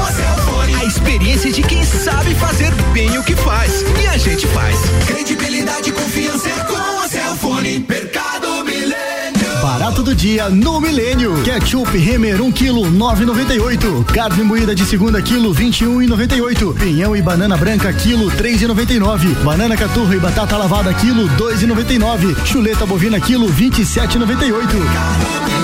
[1.34, 3.84] A experiência de quem sabe fazer bem o que faz.
[4.00, 4.78] E a gente faz.
[5.04, 7.84] Credibilidade e confiança é com a Cellfone.
[7.88, 9.60] Mercado Milênio.
[9.60, 11.42] Barato do dia no Milênio.
[11.42, 14.04] Ketchup Remer 1 kg 9,98.
[14.12, 16.72] Carne moída de segunda quilo 21,98.
[16.78, 19.34] Pinhão e banana branca quilo 3,99.
[19.42, 22.46] Banana caturra e batata lavada quilo 2,99.
[22.46, 25.63] Chuleta bovina quilo 27,98.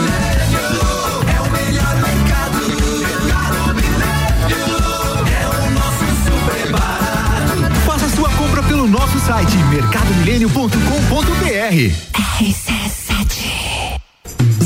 [10.40, 12.99] mercadomilênio.com.br.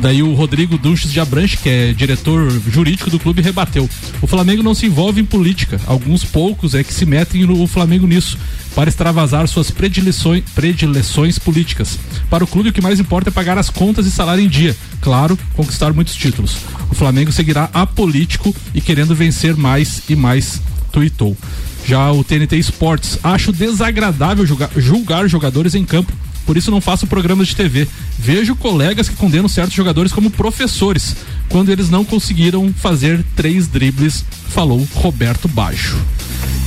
[0.00, 3.88] Daí o Rodrigo Dunches de Abranche, que é diretor jurídico do clube, rebateu.
[4.20, 5.80] O Flamengo não se envolve em política.
[5.86, 8.36] Alguns poucos é que se metem no Flamengo nisso,
[8.74, 12.00] para extravasar suas predileções, predileções políticas.
[12.28, 14.76] Para o clube, o que mais importa é pagar as contas e salário em dia.
[15.00, 16.56] Claro, conquistar muitos títulos.
[16.90, 21.36] O Flamengo seguirá apolítico e querendo vencer mais e mais, tuitou.
[21.86, 26.12] Já o TNT Esportes, acho desagradável julgar, julgar jogadores em campo
[26.46, 27.88] por isso não faço programas de TV.
[28.18, 31.16] Vejo colegas que condenam certos jogadores como professores,
[31.48, 35.96] quando eles não conseguiram fazer três dribles, falou Roberto Baixo.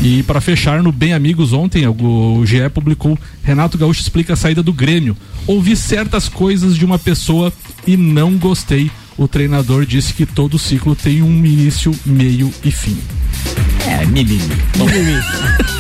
[0.02, 4.64] E para fechar, no Bem Amigos ontem, o GE publicou Renato Gaúcho explica a saída
[4.64, 5.16] do Grêmio.
[5.46, 7.52] Ouvi certas coisas de uma pessoa
[7.86, 8.90] e não gostei.
[9.18, 12.98] O treinador disse que todo ciclo tem um início, meio e fim.
[13.90, 14.40] É, mimimi.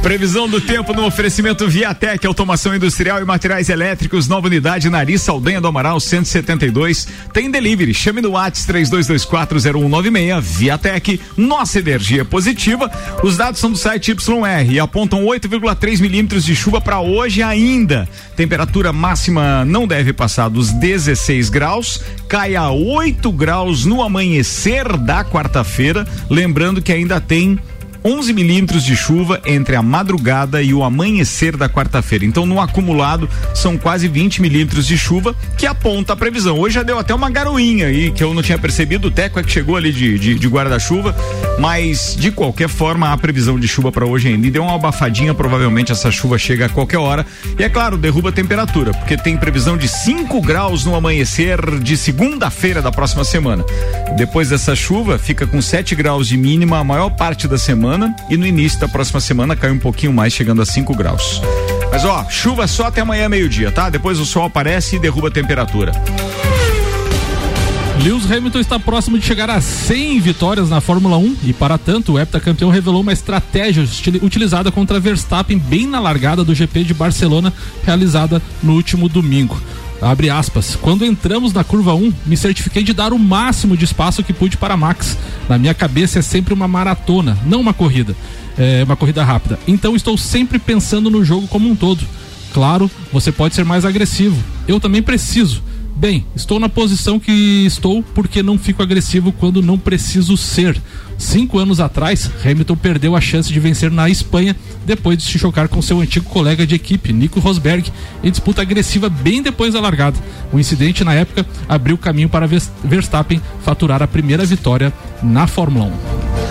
[0.00, 5.60] Previsão do tempo no oferecimento Viatec, automação industrial e materiais elétricos, nova unidade Nariz Saldanha
[5.60, 7.08] do Amaral 172.
[7.32, 10.40] Tem delivery, chame no Whats 32240196.
[10.40, 12.90] Viatec, nossa energia é positiva.
[13.22, 18.08] Os dados são do site YR e apontam 8,3 milímetros de chuva para hoje ainda.
[18.36, 25.24] Temperatura máxima não deve passar dos 16 graus, cai a 8 graus no amanhecer da
[25.24, 26.06] quarta-feira.
[26.28, 27.58] Lembrando que ainda tem
[28.06, 32.26] 11 milímetros de chuva entre a madrugada e o amanhecer da quarta-feira.
[32.26, 36.58] Então, no acumulado, são quase 20 milímetros de chuva que aponta a previsão.
[36.58, 39.08] Hoje já deu até uma garoinha aí que eu não tinha percebido.
[39.08, 41.16] O Teco é que chegou ali de, de, de guarda-chuva,
[41.58, 44.46] mas de qualquer forma, a previsão de chuva para hoje ainda.
[44.46, 47.24] E deu uma abafadinha, provavelmente essa chuva chega a qualquer hora.
[47.58, 51.96] E é claro, derruba a temperatura, porque tem previsão de 5 graus no amanhecer de
[51.96, 53.64] segunda-feira da próxima semana.
[54.14, 57.93] Depois dessa chuva, fica com 7 graus de mínima a maior parte da semana
[58.28, 61.40] e no início da próxima semana cai um pouquinho mais, chegando a 5 graus.
[61.90, 63.88] Mas ó, chuva só até amanhã meio-dia, tá?
[63.88, 65.92] Depois o sol aparece e derruba a temperatura.
[68.02, 72.12] Lewis Hamilton está próximo de chegar a 100 vitórias na Fórmula 1 e, para tanto,
[72.12, 73.84] o heptacampeão revelou uma estratégia
[74.20, 77.52] utilizada contra Verstappen bem na largada do GP de Barcelona,
[77.84, 79.58] realizada no último domingo.
[80.04, 80.76] Abre aspas.
[80.76, 84.58] Quando entramos na curva 1, me certifiquei de dar o máximo de espaço que pude
[84.58, 85.16] para Max.
[85.48, 88.14] Na minha cabeça é sempre uma maratona, não uma corrida.
[88.58, 89.58] É uma corrida rápida.
[89.66, 92.04] Então estou sempre pensando no jogo como um todo.
[92.52, 94.36] Claro, você pode ser mais agressivo.
[94.68, 95.62] Eu também preciso.
[95.96, 100.76] Bem, estou na posição que estou porque não fico agressivo quando não preciso ser.
[101.16, 105.68] Cinco anos atrás, Hamilton perdeu a chance de vencer na Espanha depois de se chocar
[105.68, 107.90] com seu antigo colega de equipe, Nico Rosberg,
[108.24, 110.18] em disputa agressiva bem depois da largada.
[110.52, 112.48] O incidente, na época, abriu caminho para
[112.82, 114.92] Verstappen faturar a primeira vitória
[115.22, 115.86] na Fórmula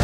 [0.00, 0.03] 1.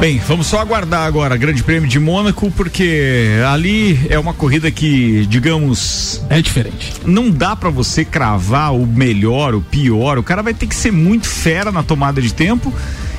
[0.00, 5.26] Bem, vamos só aguardar agora Grande Prêmio de Mônaco, porque ali é uma corrida que,
[5.26, 6.22] digamos.
[6.30, 6.92] É diferente.
[7.04, 10.16] Não dá para você cravar o melhor, o pior.
[10.16, 12.72] O cara vai ter que ser muito fera na tomada de tempo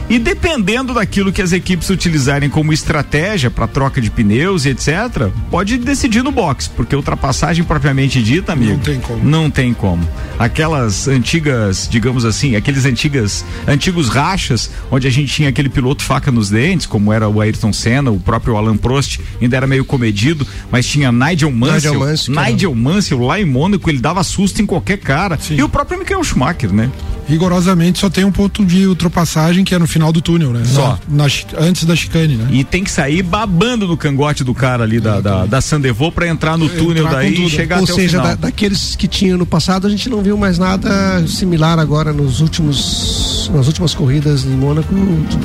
[0.10, 5.30] e dependendo daquilo que as equipes utilizarem como estratégia para troca de pneus e etc.,
[5.52, 9.24] pode decidir no box, porque ultrapassagem propriamente dita, amigo, não tem como.
[9.24, 10.10] Não tem como.
[10.40, 16.32] Aquelas antigas, digamos assim, aqueles antigas, antigos rachas, onde a gente tinha aquele piloto faca
[16.32, 20.46] nos dentes, como era o Ayrton Senna, o próprio Alan Prost, ainda era meio comedido,
[20.72, 24.66] mas tinha Nigel Mansell, Nigel Mansell, Nigel Mansell lá em Mônaco, ele dava susto em
[24.66, 25.38] qualquer cara.
[25.40, 25.56] Sim.
[25.58, 26.90] E o próprio Michael Schumacher, né?
[27.30, 30.64] Rigorosamente só tem um ponto de ultrapassagem que é no final do túnel, né?
[30.66, 30.98] Só.
[31.08, 32.48] Na, na, antes da chicane, né?
[32.52, 36.28] E tem que sair babando no cangote do cara ali da, da, da Sandevô pra
[36.28, 38.36] entrar no túnel entrar daí e chegar Ou até seja, o final.
[38.36, 42.42] Da, daqueles que tinha no passado, a gente não viu mais nada similar agora nos
[42.42, 44.94] últimos nas últimas corridas em Mônaco.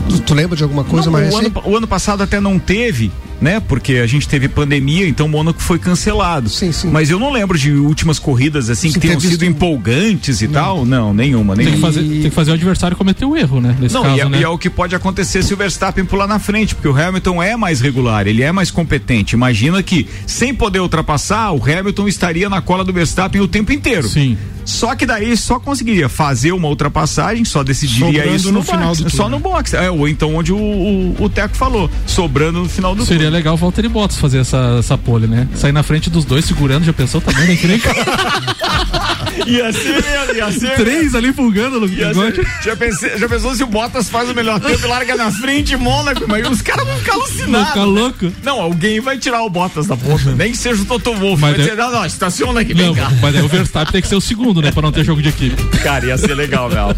[0.08, 2.58] Tu, tu lembra de alguma coisa não, mais o ano, o ano passado até não
[2.58, 3.60] teve, né?
[3.60, 6.48] Porque a gente teve pandemia, então o Mônaco foi cancelado.
[6.48, 6.90] Sim, sim.
[6.90, 10.54] Mas eu não lembro de últimas corridas assim sim, que tenham sido empolgantes e não.
[10.54, 10.86] tal.
[10.86, 11.64] Não, nenhuma, nenhuma.
[11.64, 13.76] Tem que, fazer, tem que fazer o adversário cometer o erro, né?
[13.78, 14.40] Nesse não, caso, e, é, né?
[14.40, 17.42] e é o que pode acontecer se o Verstappen pular na frente, porque o Hamilton
[17.42, 19.34] é mais regular, ele é mais competente.
[19.34, 24.08] Imagina que sem poder ultrapassar, o Hamilton estaria na cola do Verstappen o tempo inteiro.
[24.08, 24.36] Sim.
[24.64, 27.62] Só que daí só conseguiria fazer uma ultrapassagem, só
[27.98, 29.74] sobrando isso no, no final box, do só no box.
[29.74, 33.54] É, ou então onde o, o, o Teco falou, sobrando no final do Seria legal
[33.54, 35.48] o Valtteri Bottas fazer essa, essa pole, né?
[35.54, 37.56] Sair na frente dos dois segurando, já pensou também, né?
[37.56, 37.80] Que nem...
[39.46, 40.76] ia ser, ia ser.
[40.76, 44.60] Três ali fulgando no ser, já, pensei, já pensou se o Bottas faz o melhor
[44.60, 47.68] tempo e larga na frente Mônaco, mas os caras vão ficar alucinados.
[47.68, 48.32] Ficar louco.
[48.42, 51.40] Não, alguém vai tirar o Bottas da ponta, nem que seja o Toto Wolff.
[51.40, 53.10] Mas vai dizer, não, não, estaciona aqui, vem não, cá.
[53.20, 54.70] Mas aí o Verstappen tem que ser o segundo, né?
[54.70, 55.62] Pra não ter jogo de equipe.
[55.78, 56.94] Cara, ia ser legal, Mel.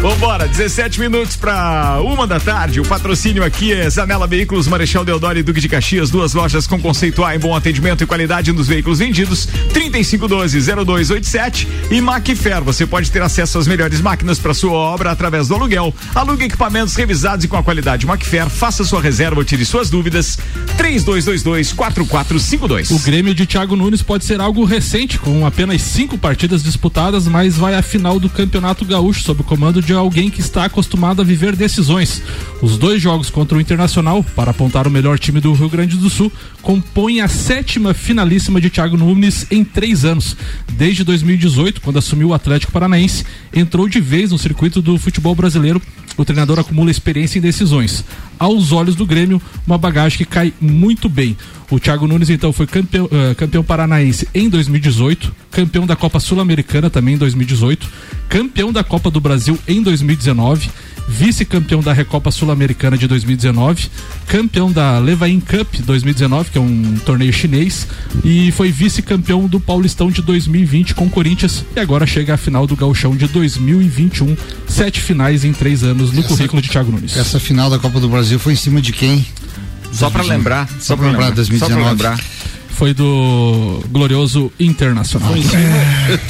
[0.00, 2.80] Vambora, 17 minutos para uma da tarde.
[2.80, 6.80] O patrocínio aqui é Zanela Veículos, Marechal Deodoro e Duque de Caxias, duas lojas com
[6.80, 9.48] conceito A em bom atendimento e qualidade nos veículos vendidos.
[9.74, 12.62] 3512-0287 e Macfer.
[12.62, 15.92] Você pode ter acesso às melhores máquinas para sua obra através do aluguel.
[16.14, 18.48] Alugue equipamentos revisados e com a qualidade Macfer.
[18.48, 20.38] Faça sua reserva, tire suas dúvidas.
[20.78, 22.94] 3222-4452.
[22.94, 27.56] O Grêmio de Thiago Nunes pode ser algo recente, com apenas cinco partidas disputadas, mas
[27.56, 31.24] vai à final do Campeonato Gaúcho sob o comando de alguém que está acostumado a
[31.24, 32.22] viver decisões.
[32.60, 36.10] Os dois jogos contra o Internacional, para apontar o melhor time do Rio Grande do
[36.10, 40.36] Sul, compõem a sétima finalíssima de Thiago Nunes em três anos.
[40.72, 45.80] Desde 2018, quando assumiu o Atlético Paranaense, entrou de vez no circuito do futebol brasileiro.
[46.18, 48.04] O treinador acumula experiência em decisões.
[48.38, 51.36] Aos olhos do Grêmio, uma bagagem que cai muito bem.
[51.70, 56.90] O Thiago Nunes, então, foi campeão, uh, campeão paranaense em 2018, campeão da Copa Sul-Americana
[56.90, 57.88] também em 2018,
[58.28, 60.68] campeão da Copa do Brasil em 2019,
[61.08, 63.88] vice-campeão da Recopa Sul-Americana de 2019,
[64.26, 67.88] campeão da Levain Cup 2019, que é um torneio chinês,
[68.24, 72.66] e foi vice-campeão do Paulistão de 2020 com o Corinthians e agora chega à final
[72.66, 74.36] do Gauchão de 2021.
[74.68, 77.16] Sete finais em três anos no Essa- currículo de Thiago Nunes.
[77.16, 79.24] Essa final da Copa do Brasil foi em cima de quem?
[79.90, 82.18] Só pra lembrar, Só pra lembrar, 2019.
[82.78, 85.32] Foi do glorioso Internacional.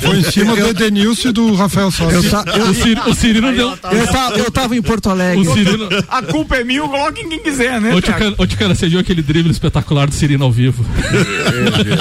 [0.00, 2.14] Foi em cima do Edenilson e do Rafael Sossi.
[2.14, 3.68] Eu ta- eu- O Cir- o Cirino deu.
[3.70, 3.76] Eu,
[4.06, 5.46] ta- eu tava em Porto Alegre.
[5.46, 5.88] O Cirino.
[6.08, 7.94] A culpa é minha, coloque quem quiser, né?
[8.38, 8.46] Ô?
[8.46, 10.82] Ticana, você viu aquele drible espetacular do Cirino ao vivo?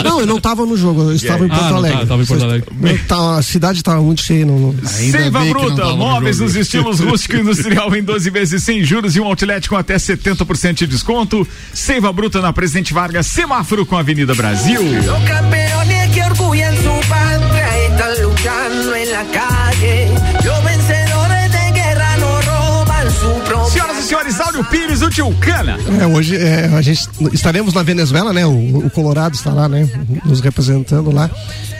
[0.03, 1.99] Não, eu não tava no jogo, eu estava em Ah, Porto não Alegre.
[1.99, 2.99] tá, tava em Porto Alegre.
[3.07, 4.45] Tava- a cidade estava muito cheia.
[4.45, 9.19] Não- Seiva Bruta, móveis nos estilos rústico e industrial em 12 vezes sem juros e
[9.19, 11.45] um outlet com até 70% de desconto.
[11.73, 15.03] Seiva Bruta na Presidente Vargas, semáforo com a Avenida Brasil.
[15.03, 20.11] Los campeones que orgullan su patria están luchando en la calle.
[20.43, 23.71] Los vencedores de guerra no roban su propia.
[23.71, 25.77] Senhoras e senhores, Áureo Pires, o tio Cana.
[26.01, 28.45] É, hoje é, a gente estaremos na Venezuela, né?
[28.45, 29.87] O, o Colorado está lá, né?
[30.25, 31.29] Nos representando lá.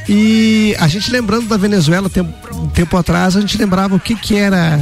[0.10, 4.16] E a gente lembrando da Venezuela, tempo, um tempo atrás, a gente lembrava o que
[4.16, 4.76] que era.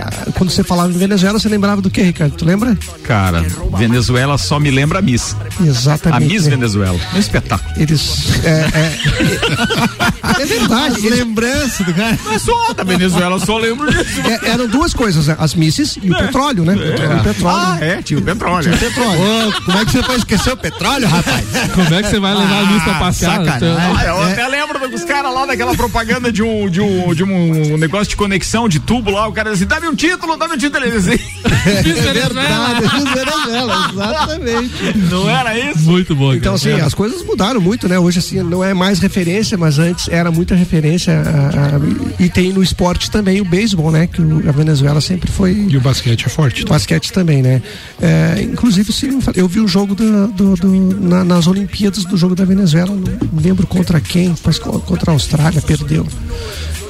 [0.00, 2.32] ah, Quando você falava em Venezuela, você lembrava do que, Ricardo?
[2.34, 2.76] Tu lembra?
[3.04, 3.44] Cara,
[3.78, 5.36] Venezuela só me lembra a Miss.
[5.60, 6.32] A Exatamente.
[6.32, 6.50] Miss né?
[6.50, 6.98] Venezuela.
[7.14, 7.70] Um espetáculo.
[7.76, 8.44] Eles.
[8.44, 11.06] É, é, é verdade.
[11.06, 12.18] eles- Lembrança do cara.
[12.24, 14.20] Mas só da Venezuela, eu só lembro disso.
[14.22, 15.36] é, eram duas coisas, né?
[15.38, 16.74] as misses e o petróleo, né?
[16.74, 17.58] Petróleo, petróleo.
[17.58, 18.62] Ah, é, tinha o petróleo.
[18.64, 19.20] Tinha petróleo.
[19.48, 21.44] Ô, como é que você pode esquecer o petróleo, rapaz?
[21.74, 23.30] Como é que você vai levar a lista pra passear?
[23.44, 23.68] sacanagem.
[23.98, 27.76] Ah, eu até lembro dos caras lá daquela propaganda de um, de, um, de um
[27.76, 29.26] negócio de conexão de tubo lá.
[29.26, 30.84] O cara dizia assim: dá-me um título, dá-me um título.
[30.84, 31.14] Ele dizia,
[31.44, 31.82] É
[32.12, 32.80] verdade,
[33.14, 34.98] Venezuela, exatamente.
[35.10, 35.78] não era isso?
[35.90, 36.34] Muito bom.
[36.34, 37.98] Então, assim, as coisas mudaram muito, né?
[37.98, 41.14] Hoje, assim, não é mais referência, mas antes era muita referência.
[41.14, 44.06] a- a- e tem no esporte também o beisebol, né?
[44.06, 45.66] Que o- a Venezuela sempre foi.
[45.68, 46.64] E o basquete é forte.
[46.64, 47.62] O basquete também, né?
[48.00, 51.46] É, inclusive, se não me fal- eu vi o jogo do, do- do- na- nas
[51.46, 56.06] Olimpíadas do jogo da Venezuela, não lembro contra quem, mas co- contra a Austrália, perdeu.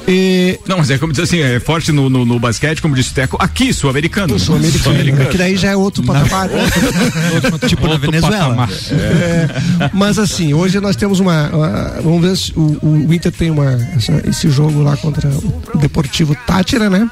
[0.07, 3.09] E, Não, mas é como dizer assim, é forte no, no, no basquete, como disse
[3.09, 4.37] o Teco, aqui, sul-americano.
[4.37, 6.47] Sul-Americano, que daí já é outro patamar.
[7.67, 8.49] tipo na Outro Venezuela.
[8.49, 8.69] patamar.
[8.91, 11.49] É, mas assim, hoje nós temos uma.
[11.49, 12.77] uma- vamos ver se o,
[13.07, 15.27] o Inter tem uma, essa- esse jogo lá contra
[15.73, 17.09] o Deportivo Tátira, né?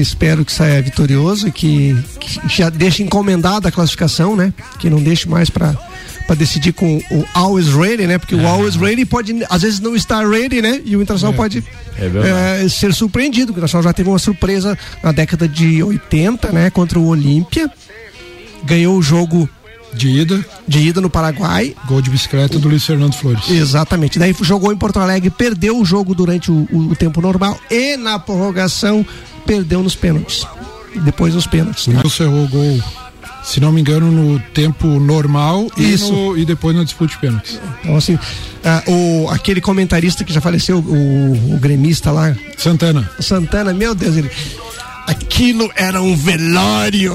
[0.00, 4.52] Espero que saia vitorioso e que, que já deixe encomendada a classificação, né?
[4.78, 5.74] Que não deixe mais para
[6.26, 8.16] para decidir com o always ready, né?
[8.16, 10.80] Porque o always ready pode às vezes não estar ready, né?
[10.84, 11.62] E o Internacional pode
[11.98, 13.50] É eh, ser surpreendido.
[13.50, 16.70] O Internacional já teve uma surpresa na década de 80, né?
[16.70, 17.70] Contra o Olímpia.
[18.64, 19.46] Ganhou o jogo
[19.92, 21.74] De ida, de ida no Paraguai.
[21.86, 23.48] gol de bicicleta do Luiz Fernando Flores.
[23.50, 24.18] Exatamente.
[24.18, 27.96] Daí jogou em Porto Alegre, perdeu o jogo durante o, o- o tempo normal e
[27.98, 29.04] na prorrogação
[29.46, 30.46] perdeu nos pênaltis.
[31.04, 31.86] Depois nos pênaltis.
[31.88, 32.00] O Tá?
[32.04, 32.80] Wilson errou o gol,
[33.42, 36.12] se não me engano, no tempo normal e, Isso.
[36.12, 37.60] no- e depois na disputa de pênaltis.
[37.82, 38.18] Então, assim,
[38.64, 43.10] ah, o, aquele comentarista que já faleceu, o, o gremista lá, Santana.
[43.20, 44.30] Santana, meu Deus, ele.
[45.06, 47.12] Aquilo era um velório.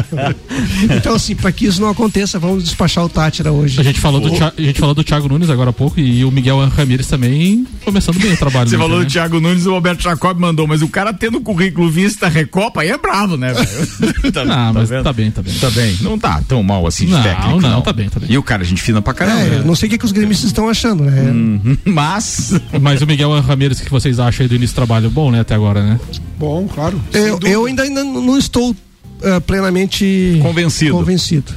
[0.96, 3.80] então, assim, para que isso não aconteça, vamos despachar o Tátira hoje.
[3.80, 5.98] A gente, falou do O- Thi- a gente falou do Thiago Nunes agora há pouco
[6.00, 8.68] e o Miguel Ramírez também começando bem o trabalho.
[8.68, 9.10] Você falou Inter, do né?
[9.10, 12.98] Thiago Nunes, o Roberto Jacob mandou, mas o cara tendo currículo vista Recopa aí é
[12.98, 14.32] bravo, né, velho?
[14.32, 15.04] tá, Não, mas vendo?
[15.04, 15.54] tá bem, tá bem.
[15.54, 15.96] Tá bem.
[16.00, 17.60] Não tá tão mal assim de Não, técnico.
[17.60, 18.30] não, tá bem, tá bem.
[18.30, 19.40] E o cara, gente fina pra caramba.
[19.40, 19.62] É, né?
[19.64, 21.22] não sei o que, que os gremistas estão achando, né?
[21.30, 22.52] Uhum, Mas.
[22.80, 25.08] Mas o Miguel Ramírez, o que vocês acham aí do início do trabalho?
[25.10, 26.00] Bom, né, até agora, né?
[26.40, 26.98] Bom, claro.
[27.12, 28.74] Eu, eu ainda, ainda não estou
[29.22, 30.92] ah, plenamente Convencido.
[30.92, 31.52] convencido.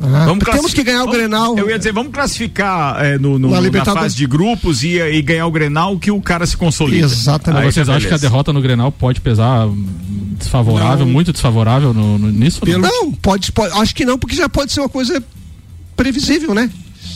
[0.00, 1.58] Ah, Vamos temos que ganhar o vamos- Grenal.
[1.58, 5.20] Eu ia dizer, vamos classificar é, no, no- Na na fase de grupos e, e
[5.22, 7.04] ganhar o Grenal que o cara se consolida.
[7.04, 7.64] Exatamente.
[7.64, 9.84] Aí Vocês acham que a derrota no Grenal pode pesar hum,
[10.38, 11.12] desfavorável, Não.
[11.12, 12.60] muito desfavorável no, no, nisso?
[12.64, 12.78] não?
[12.78, 15.20] Não, pode, pode, acho que não, porque já pode ser uma coisa
[15.96, 16.70] previsível, né?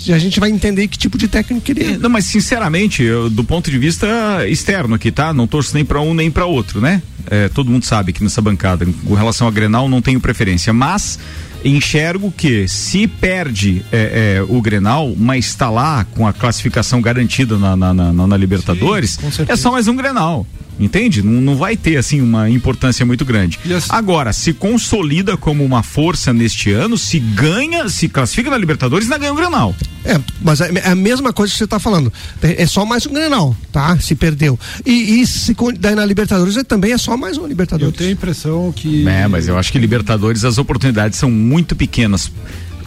[0.07, 1.97] E a gente vai entender que tipo de técnico ele é.
[1.99, 4.07] Não, mas sinceramente, eu, do ponto de vista
[4.49, 5.33] externo aqui, tá?
[5.33, 7.01] Não torço nem pra um nem pra outro, né?
[7.31, 11.19] É, todo mundo sabe que nessa bancada, com relação a Grenal, não tenho preferência, mas
[11.65, 17.57] enxergo que se perde é, é, o Grenal, mas está lá com a classificação garantida
[17.57, 19.53] na, na, na- na Libertadores, certeza.
[19.53, 20.45] é só mais um Grenal.
[20.81, 21.23] Entende?
[21.23, 23.59] Não, não vai ter assim uma importância muito grande.
[23.75, 29.05] Assim- Agora, se consolida como uma força neste ano, se ganha, se classifica na Libertadores,
[29.07, 29.75] ainda ganha o Grenal.
[30.05, 32.13] É, mas é é a mesma coisa que você está falando.
[32.43, 33.97] É só mais um Grenal, tá?
[34.01, 34.59] Se perdeu.
[34.85, 37.95] E, e se daí na Libertadores é, também é só mais um Eu Libertadores.
[37.97, 39.07] tenho a impressão que.
[39.07, 42.33] É, mas eu acho que Libertadores as oportunidades são muito pequenas.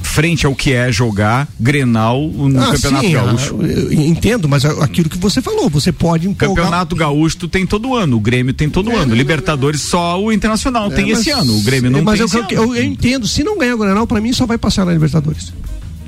[0.06, 3.60] Frente ao que é jogar Grenal no Ah, Campeonato sim, Gaúcho.
[3.62, 6.56] ah, eu entendo, mas aquilo que você falou, você pode empolgar.
[6.66, 9.14] Campeonato Gaúcho tu tem todo ano, o Grêmio tem todo ano.
[9.16, 12.26] Libertadores só o Internacional tem É, mas- esse ano, o Grêmio não mas tem eu,
[12.28, 12.76] esse eu, ano.
[12.76, 15.52] eu entendo, se não ganhar o Granal, pra mim só vai passar na Libertadores.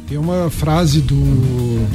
[0.08, 1.86] Tem uma frase do,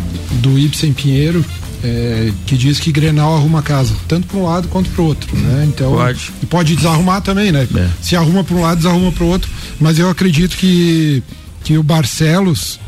[0.42, 1.42] do Ibsen Pinheiro
[1.82, 5.06] é, que diz que Grenal arruma a casa, tanto para um lado quanto para o
[5.06, 5.64] outro, né?
[5.66, 6.30] Então, Pode.
[6.42, 7.66] E pode desarrumar também, né?
[7.74, 7.88] É.
[8.02, 9.50] Se arruma para um lado, desarruma para o outro.
[9.80, 11.22] Mas eu acredito que,
[11.64, 12.78] que o Barcelos,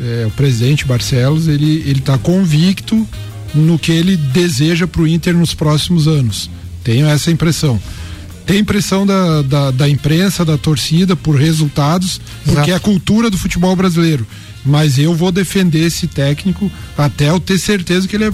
[0.00, 3.06] é, o presidente Barcelos, ele, ele tá convicto
[3.54, 6.50] no que ele deseja para o Inter nos próximos anos.
[6.84, 7.80] Tenho essa impressão.
[8.46, 13.38] Tem pressão da, da, da imprensa, da torcida por resultados, porque é a cultura do
[13.38, 14.26] futebol brasileiro.
[14.64, 18.32] Mas eu vou defender esse técnico até eu ter certeza que ele é,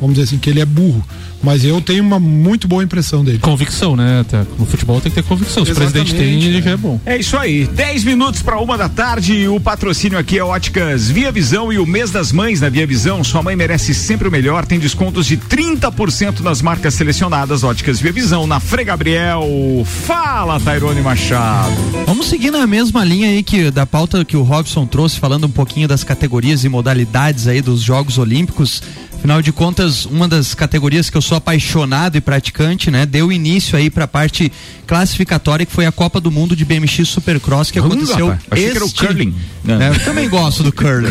[0.00, 1.06] vamos dizer assim, que ele é burro.
[1.42, 3.38] Mas eu tenho uma muito boa impressão dele.
[3.38, 4.20] Convicção, né?
[4.20, 5.64] Até no futebol tem que ter convicção.
[5.64, 7.00] Se o presidente tem, ele já é bom.
[7.04, 9.48] É isso aí, 10 minutos para uma da tarde.
[9.48, 13.24] O patrocínio aqui é Óticas Via Visão e o mês das mães na Via Visão.
[13.24, 14.64] Sua mãe merece sempre o melhor.
[14.66, 17.64] Tem descontos de 30% nas marcas selecionadas.
[17.64, 19.42] Óticas Via Visão na Frei Gabriel.
[19.84, 21.74] Fala, Tairone Machado.
[22.06, 25.50] Vamos seguir na mesma linha aí que da pauta que o Robson trouxe, falando um
[25.50, 28.82] pouquinho das categorias e modalidades aí dos Jogos Olímpicos.
[29.22, 33.76] Afinal de contas, uma das categorias que eu sou apaixonado e praticante, né, deu início
[33.76, 34.50] aí para a parte
[34.86, 38.64] classificatória que foi a Copa do Mundo de BMX Supercross que Hum, aconteceu rapaz, achei
[38.70, 39.34] que era o este- curling.
[39.68, 41.08] É, eu também gosto do curling.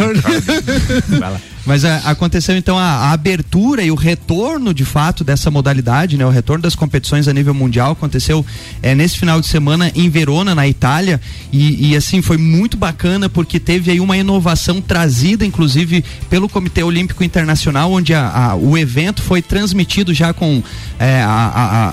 [1.19, 1.39] Lá.
[1.66, 6.26] Mas a- aconteceu então a, a abertura e o retorno de fato dessa modalidade, né?
[6.26, 8.45] O retorno das competições a nível mundial aconteceu
[8.82, 13.30] é, nesse final de semana em Verona, na Itália, e, e, assim foi muito bacana
[13.30, 19.22] porque teve aí uma inovação trazida, inclusive pelo Comitê Olímpico Internacional, onde a- o evento
[19.22, 20.64] foi transmitido já com
[20.99, 21.24] é,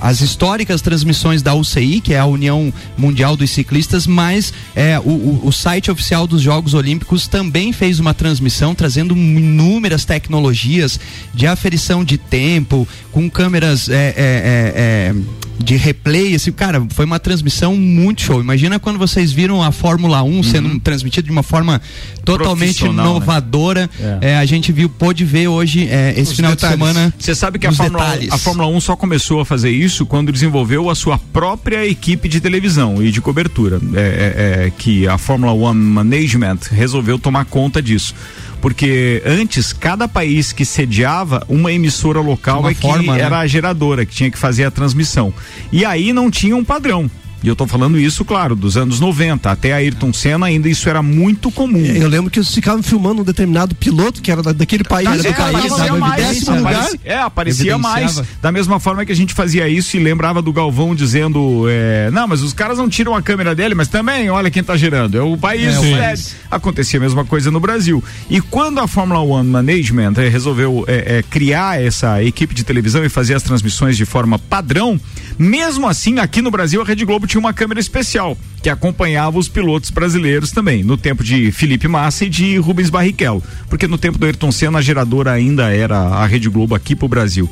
[0.03, 5.03] as históricas transmissões da UCI, que é a União Mundial dos Ciclistas, mas é, o,
[5.11, 9.15] o- o site oficial dos Jogos Olímpicos também fez uma transmissão trazendo
[9.59, 11.01] inúmeras tecnologias
[11.35, 15.15] de aferição de tempo, com câmeras é, é, é, é,
[15.59, 18.41] de replay, assim, cara, foi uma transmissão muito show.
[18.41, 21.83] Imagina quando vocês viram a Fórmula 1 sendo transmitida de uma forma
[22.25, 22.91] totalmente né?
[22.91, 23.91] inovadora.
[23.99, 24.31] É.
[24.31, 26.79] É, a gente viu, pôde ver hoje é, esse Os final detalhes.
[26.79, 27.15] de semana.
[27.19, 28.33] Você sabe que a Fórmula, 1, detalhes.
[28.33, 32.41] a Fórmula 1 só começou a fazer isso quando desenvolveu a sua própria equipe de
[32.41, 33.81] televisão e de cobertura.
[33.97, 38.15] É, que a Fórmula 1 Management resolveu tomar conta disso.
[38.61, 43.21] Porque antes, cada país que sediava uma emissora local Uma é que forma, né?
[43.23, 45.33] era a geradora, que tinha que fazer a transmissão.
[45.73, 47.11] E aí não tinha um padrão.
[47.43, 49.51] E eu tô falando isso, claro, dos anos 90.
[49.51, 51.85] Até Ayrton Senna ainda isso era muito comum.
[51.85, 55.09] Eu lembro que eles ficavam filmando um determinado piloto que era da- daquele país.
[55.25, 56.73] É, do país aparecia mais, décimo lugar.
[56.75, 58.23] aparecia- é, aparecia mais.
[58.43, 62.27] Da mesma forma que a gente fazia isso e lembrava do Galvão dizendo: é, Não,
[62.27, 65.17] mas os caras não tiram a câmera dele, mas também, olha quem tá girando.
[65.17, 65.77] É o país.
[65.77, 66.35] É, o é, país.
[66.51, 68.03] acontecia a mesma coisa no Brasil.
[68.29, 73.05] E quando a Fórmula One Management eh, resolveu eh, eh, criar essa equipe de televisão
[73.05, 75.01] e fazer as transmissões de forma padrão,
[75.39, 79.49] mesmo assim, aqui no Brasil, a Rede Globo tinha uma câmera especial que acompanhava os
[79.49, 83.43] pilotos brasileiros também, no tempo de Felipe Massa e de Rubens Barrichello.
[83.69, 87.07] Porque no tempo do Ayrton Senna, a geradora ainda era a Rede Globo aqui pro
[87.07, 87.49] Brasil.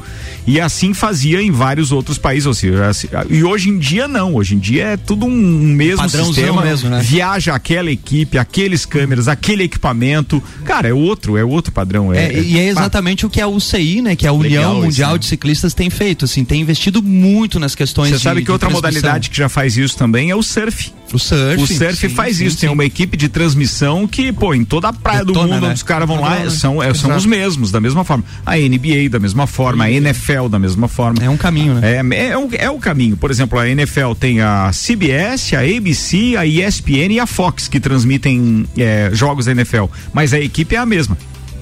[0.46, 2.46] E assim fazia em vários outros países.
[2.46, 4.34] Ou seja, assim, e hoje em dia não.
[4.34, 6.62] Hoje em dia é tudo um mesmo Padrãozão sistema.
[6.62, 7.00] mesmo, né?
[7.02, 10.42] Viaja aquela equipe, aqueles câmeras, aquele equipamento.
[10.64, 12.12] Cara, é outro, é outro padrão.
[12.12, 14.72] É, É, e é exatamente o que a UCI, né, que é a União Legal
[14.74, 15.18] isso, Mundial né?
[15.18, 19.30] de Ciclistas tem feito, assim, tem investido muito nas questões Você sabe que outra modalidade
[19.30, 20.92] que já faz isso também é o surf.
[21.12, 21.62] O surf.
[21.62, 22.56] O surf sim, faz sim, isso.
[22.56, 22.60] sim.
[22.62, 25.68] Tem uma equipe de transmissão que, pô, em toda a praia do Detona, mundo, né?
[25.68, 26.50] onde os caras vão lá, né?
[26.50, 28.24] são, é, são os mesmos, da mesma forma.
[28.44, 31.22] A NBA da mesma forma, a NFL da mesma forma.
[31.22, 31.96] É um caminho, né?
[31.96, 33.16] É, é, o, é o caminho.
[33.16, 37.80] Por exemplo, a NFL tem a CBS, a ABC, a ESPN e a Fox que
[37.80, 39.84] transmitem é, jogos da NFL.
[40.12, 41.16] Mas a equipe é a mesma.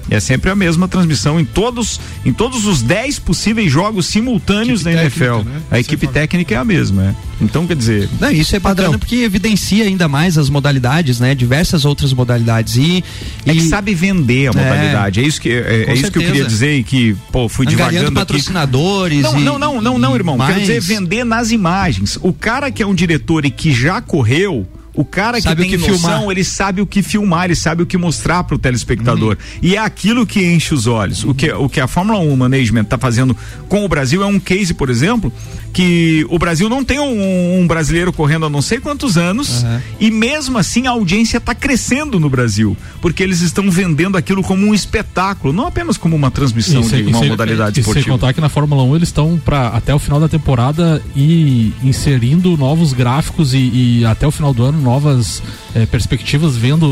[0.09, 4.91] É sempre a mesma transmissão em todos, em todos os 10 possíveis jogos simultâneos da
[4.91, 5.39] NFL.
[5.43, 5.61] né?
[5.71, 7.03] A equipe técnica é a mesma.
[7.05, 7.15] é.
[7.41, 8.07] Então, quer dizer.
[8.19, 11.35] Não, isso é bacana porque evidencia ainda mais as modalidades, né?
[11.35, 12.77] Diversas outras modalidades.
[12.77, 13.03] E,
[13.45, 14.63] É que e- sabe vender a É.
[14.63, 15.19] modalidade.
[15.19, 18.05] É, isso que, é, é isso que eu queria dizer e que, pô, fui divagando
[18.05, 18.13] aqui.
[18.13, 20.37] patrocinadores Não, e- não, não, não, não, irmão.
[20.37, 20.61] Quero mais.
[20.61, 22.17] dizer vender nas imagens.
[22.21, 24.67] O cara que é um diretor e que já correu.
[24.95, 26.31] O cara Sabe o que tem que noção, filmar.
[26.31, 29.31] ele sabe o que filmar, ele sabe o que mostrar pro telespectador.
[29.39, 29.59] Uhum.
[29.61, 31.23] E é aquilo que enche os olhos.
[31.25, 33.35] O que, o que a Fórmula 1 Management tá fazendo
[33.67, 35.31] com o Brasil é um case, por exemplo,
[35.73, 39.79] que o Brasil não tem um, um brasileiro correndo há não sei quantos anos Uhum.
[39.99, 44.65] e mesmo assim a audiência está crescendo no Brasil, porque eles estão vendendo aquilo como
[44.65, 48.11] um espetáculo, não apenas como uma transmissão sem- de uma sem- modalidade sem esportiva.
[48.11, 52.55] contar que na Fórmula 1 eles estão para até o final da temporada e inserindo
[52.55, 55.41] novos gráficos e, e até o final do ano novas
[55.73, 56.87] eh, perspectivas, vendo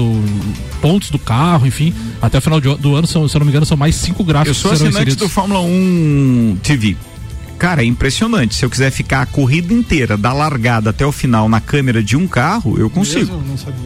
[0.82, 1.94] pontos do carro, enfim.
[2.22, 4.58] Até o final do ano, se eu não me engano, são mais cinco Eu gráficos
[4.58, 6.98] sou que serão assinante do Fórmula 1 TV.
[7.64, 8.56] Cara, é impressionante.
[8.56, 12.18] Se eu quiser ficar a corrida inteira, da largada até o final na câmera de
[12.18, 13.42] um carro, eu consigo.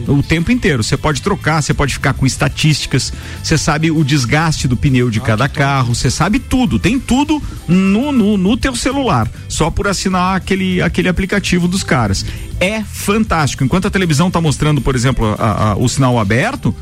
[0.08, 0.82] O tempo inteiro.
[0.82, 5.20] Você pode trocar, você pode ficar com estatísticas, você sabe o desgaste do pneu de
[5.20, 6.76] cada carro, você sabe tudo.
[6.80, 9.30] Tem tudo no, no, no teu celular.
[9.48, 12.26] Só por assinar aquele, aquele aplicativo dos caras.
[12.58, 13.62] É fantástico.
[13.62, 16.74] Enquanto a televisão tá mostrando, por exemplo, a- a- o sinal aberto,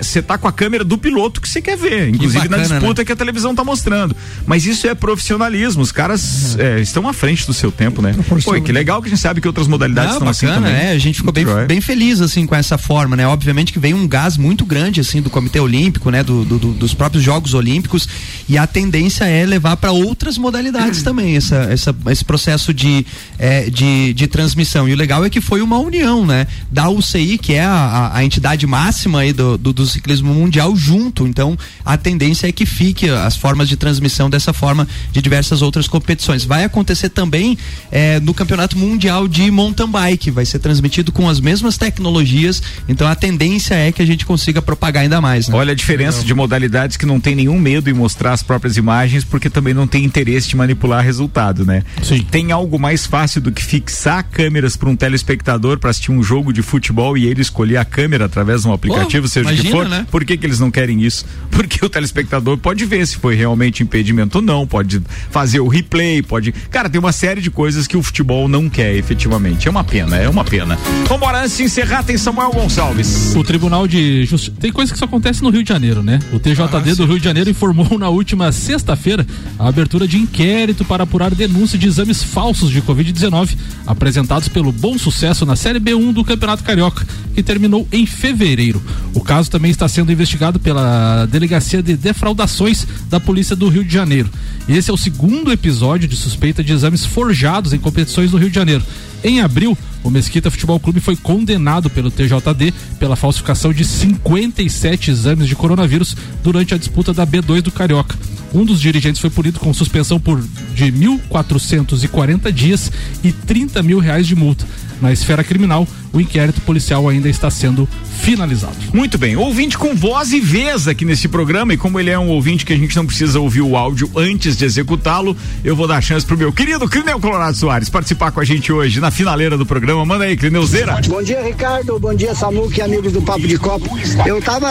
[0.00, 2.08] você tá com a câmera do piloto que você quer ver.
[2.10, 4.14] Inclusive na bacana, disputa que a televisão tá mostrando.
[4.46, 5.82] Mas isso é profissionalismo.
[5.82, 8.14] Os caras é, estão à frente do seu tempo, né?
[8.44, 10.82] Pô, que legal que a gente sabe que outras modalidades Não, estão assim bacana, também.
[10.86, 13.26] é, a gente ficou bem, bem feliz assim com essa forma, né?
[13.26, 16.22] Obviamente que vem um gás muito grande assim do Comitê Olímpico, né?
[16.22, 18.08] Do, do- do- dos próprios Jogos Olímpicos
[18.48, 23.04] e a tendência é levar para outras modalidades também essa, essa- esse processo de,
[23.38, 24.88] é, de, de transmissão.
[24.88, 26.46] E o legal é que foi uma união, né?
[26.70, 30.74] Da UCI, que é a, a- a entidade máxima aí do, do, do ciclismo mundial,
[30.76, 31.26] junto.
[31.26, 35.88] Então a tendência é que fique as formas de transmissão dessa forma de diversas outras
[35.88, 36.44] competições.
[36.44, 37.56] Vai acontecer também
[37.90, 42.62] é, no Campeonato Mundial de Mountain Bike, vai ser transmitido com as mesmas tecnologias.
[42.88, 45.48] Então a tendência é que a gente consiga propagar ainda mais.
[45.48, 45.56] Né?
[45.56, 49.24] Olha a diferença de modalidades que não tem nenhum medo em mostrar as próprias imagens,
[49.24, 51.82] porque também não tem interesse de manipular resultado, né?
[52.02, 52.22] Sim.
[52.30, 56.52] Tem algo mais fácil do que fixar câmeras para um telespectador para assistir um jogo
[56.52, 59.82] de futebol e ele escolher a câmera através de um aplicativo, seja o que imagina,
[59.82, 59.88] for.
[59.88, 60.06] né?
[60.10, 61.24] Por que, que eles não querem isso?
[61.50, 65.00] Porque o telespectador pode ver se foi realmente impedimento ou não, pode
[65.30, 66.52] fazer o replay, pode.
[66.70, 69.68] Cara, tem uma série de coisas que o futebol não quer, efetivamente.
[69.68, 70.78] É uma pena, é uma pena.
[71.06, 73.34] Vambora, antes de encerrar, tem Samuel Gonçalves.
[73.36, 74.56] O Tribunal de Justiça.
[74.58, 76.18] Tem coisa que só acontece no Rio de Janeiro, né?
[76.32, 79.26] O TJD do Rio de Janeiro informou na última sexta-feira
[79.58, 83.56] a abertura de inquérito para apurar denúncia de exames falsos de Covid-19
[83.86, 88.82] apresentados pelo Bom Sucesso na Série B1 do Campeonato Carioca, que terminou em fevereiro.
[89.14, 93.92] O caso também está sendo investigado pela Delegacia de Defraudações da Polícia do Rio de
[93.92, 94.30] Janeiro.
[94.68, 98.54] Esse é o segundo episódio de suspeita de exames forjados em competições no Rio de
[98.54, 98.82] Janeiro.
[99.22, 105.46] Em abril, o Mesquita Futebol Clube foi condenado pelo TJD pela falsificação de 57 exames
[105.46, 108.16] de coronavírus durante a disputa da B2 do Carioca.
[108.54, 110.40] Um dos dirigentes foi punido com suspensão por
[110.74, 112.90] de 1.440 dias
[113.22, 114.66] e 30 mil reais de multa.
[115.00, 117.88] Na esfera criminal, o inquérito policial ainda está sendo
[118.20, 118.76] finalizado.
[118.92, 122.28] Muito bem, ouvinte com voz e vez aqui nesse programa, e como ele é um
[122.28, 125.34] ouvinte que a gente não precisa ouvir o áudio antes de executá-lo,
[125.64, 128.70] eu vou dar a chance pro meu querido Clineu Colorado Soares participar com a gente
[128.72, 130.04] hoje na finaleira do programa.
[130.04, 131.00] Manda aí, Clineuzeira.
[131.08, 131.98] Bom dia, Ricardo.
[131.98, 133.88] Bom dia, Samuque, amigos do Papo de Copo.
[134.26, 134.68] Eu tava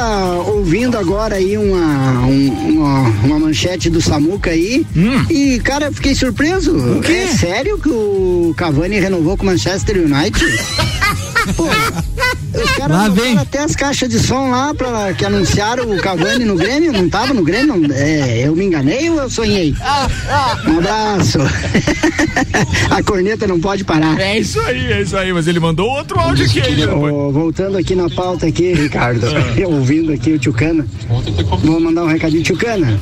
[0.48, 4.86] ouvindo agora aí uma, um- uma, uma manchete do Samuca aí
[5.30, 6.76] e, cara, eu fiquei surpreso.
[7.04, 10.19] É sério que o Cavani renovou com o Manchester United?
[10.20, 10.89] 来自。
[11.56, 13.38] Pô, os caras Lá vem.
[13.38, 16.92] até as caixas de som lá pra, que anunciaram o Cavani no Grêmio.
[16.92, 17.78] Não tava no Grêmio?
[17.78, 19.74] Não- é, eu me enganei ou eu sonhei?
[20.68, 21.40] Um abraço.
[22.90, 24.20] A corneta não pode parar.
[24.20, 26.62] É isso aí, é isso aí, mas ele mandou outro áudio aqui.
[26.62, 26.98] aí, rapaz.
[27.14, 29.26] Ô, voltando aqui na pauta aqui, Ricardo,
[29.58, 30.86] eu ouvindo aqui o Tchucana,
[31.64, 33.00] vou mandar um recadinho, Tchucana,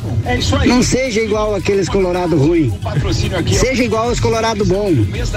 [0.65, 2.73] não seja igual aqueles colorado ruim,
[3.57, 4.91] seja igual aos colorado bom,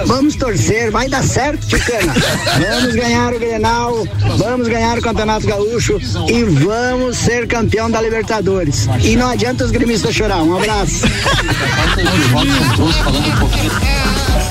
[0.05, 2.13] vamos torcer, vai dar certo, Tchucana,
[2.81, 5.97] vamos ganhar o Grenal, vamos ganhar o Campeonato Gaúcho
[6.29, 11.01] e vamos ser campeão da Libertadores, e não adianta os gremistas chorar, um abraço.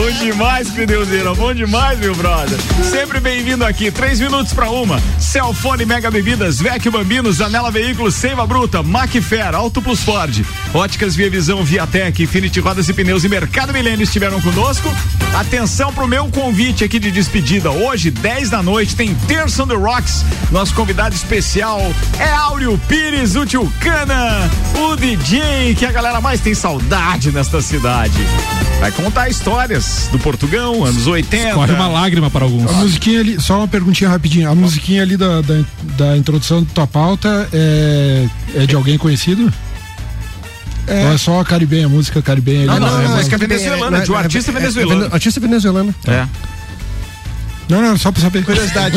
[0.00, 2.58] Bom demais, Clineuzeira, bom demais, meu brother.
[2.82, 4.98] Sempre bem-vindo aqui, três minutos pra uma.
[5.18, 10.42] Celfone Mega Bebidas, Vecchio Bambinos, Janela Veículos, Seiva Bruta, Macfer, Auto Plus Ford,
[10.72, 14.88] Óticas Via Visão, Viatec, Infinity Rodas e Pneus e Mercado Milênio estiveram conosco.
[15.34, 17.70] Atenção pro meu convite aqui de despedida.
[17.70, 20.24] Hoje, 10 da noite, tem Terça the Rocks.
[20.50, 21.78] Nosso convidado especial
[22.18, 27.60] é Áureo Pires, o Tio Cana, o DJ que a galera mais tem saudade nesta
[27.60, 28.18] cidade.
[28.80, 31.54] Vai contar histórias do Portugão, anos 80.
[31.54, 32.70] Corre uma lágrima para alguns.
[32.70, 34.50] A musiquinha ali, só uma perguntinha rapidinho.
[34.50, 35.64] A musiquinha ali da, da,
[35.96, 38.26] da introdução da tua pauta é,
[38.56, 39.52] é de alguém conhecido?
[40.86, 41.06] É.
[41.06, 42.80] Ou é só a caribenha, a música caribenha Não, ali?
[42.84, 45.04] não, é, não, música tudo bem, venezuelana, é, de um é, artista é, é, venezuelano.
[45.04, 45.94] é, Artista venezuelano.
[46.06, 46.26] É.
[47.70, 48.44] Não, não, só pra saber.
[48.44, 48.96] Curiosidade.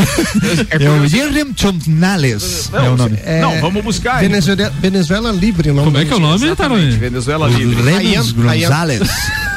[0.69, 2.69] É o Yerem Chomnales.
[2.73, 3.17] É o nome.
[3.23, 4.15] É, Não, vamos buscar.
[4.17, 4.27] aí.
[4.27, 6.91] Venezuela, Venezuela Livre, o nome Como é que é o nome, Tarone?
[6.91, 7.81] Venezuela Livre.
[7.91, 9.01] Renos Gonzalez.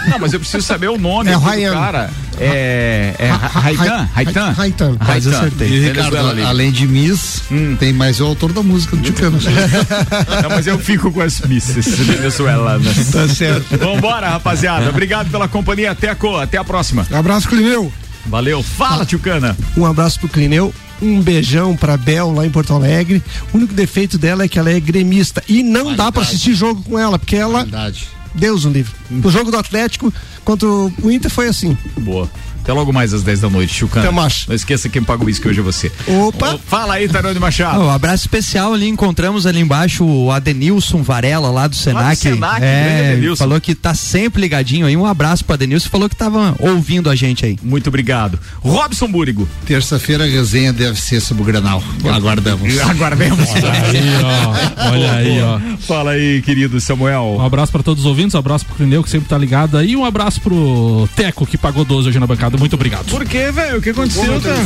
[0.09, 1.73] Não, mas eu preciso saber o nome É aqui do Ryan.
[1.75, 2.11] cara.
[2.39, 3.15] É.
[3.19, 4.09] É Raitan?
[4.15, 4.51] Raitan?
[4.53, 4.95] Raitan.
[4.97, 5.69] Quase acertei.
[5.81, 7.43] Venezuela Ricardo, além de Miss,
[7.81, 9.39] tem mais o autor da música do Ticano.
[10.43, 13.09] Não, mas eu fico com as misses venezuelanas.
[13.11, 13.77] Tá certo.
[13.79, 14.89] Vambora, rapaziada.
[14.91, 15.91] Obrigado pela companhia.
[15.91, 17.07] Até a, co- até a próxima.
[17.11, 17.91] Abraço, Clineu.
[18.27, 18.63] Valeu.
[18.63, 19.57] Fala, tio Cana.
[19.77, 20.73] Um abraço pro Clineu.
[21.01, 23.23] Um beijão pra Bel lá em Porto Alegre.
[23.53, 25.43] O único defeito dela é que ela é gremista.
[25.49, 27.63] E não dá pra assistir jogo com ela, porque ela.
[27.63, 28.09] Verdade.
[28.35, 28.93] Deus o livre.
[29.25, 30.13] O jogo do Atlético
[30.45, 31.77] contra o Inter foi assim.
[31.99, 32.31] Boa.
[32.67, 34.07] Até logo mais às 10 da noite, Chucana.
[34.07, 34.45] Até mais.
[34.49, 35.93] Não esqueça quem paga o uísque hoje é você.
[36.05, 36.59] Opa!
[36.67, 37.79] fala aí, Tarone Machado.
[37.79, 42.17] Um abraço especial ali, encontramos ali embaixo o Adenilson Varela lá do Senac.
[42.17, 43.45] Senac, grande é, Adenilson.
[43.45, 44.97] falou que tá sempre ligadinho aí.
[44.97, 47.57] Um abraço pro Adenilson, falou que tava ouvindo a gente aí.
[47.63, 48.37] Muito obrigado.
[48.59, 49.49] Robson Búrigo.
[49.65, 51.81] Terça-feira a resenha deve ser sobre o Granal.
[52.13, 52.77] Aguardamos.
[52.83, 53.49] Aguardemos.
[53.49, 54.91] Olha aí, ó.
[54.91, 55.61] Olha aí, ó.
[55.87, 57.37] Fala aí, querido Samuel.
[57.39, 59.95] Um abraço pra todos os ouvintes, um abraço pro Clineu que sempre tá ligado aí,
[59.95, 62.56] um abraço pro Teco que pagou 12 hoje na bancada.
[62.59, 63.07] Muito obrigado.
[63.07, 63.79] Por que, velho?
[63.79, 64.57] O que aconteceu, cara?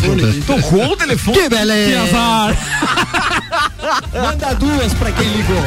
[0.47, 1.37] Tocou o telefone?
[1.39, 1.91] Que beleza!
[1.91, 2.57] Que azar!
[4.13, 5.65] Manda duas pra quem ligou.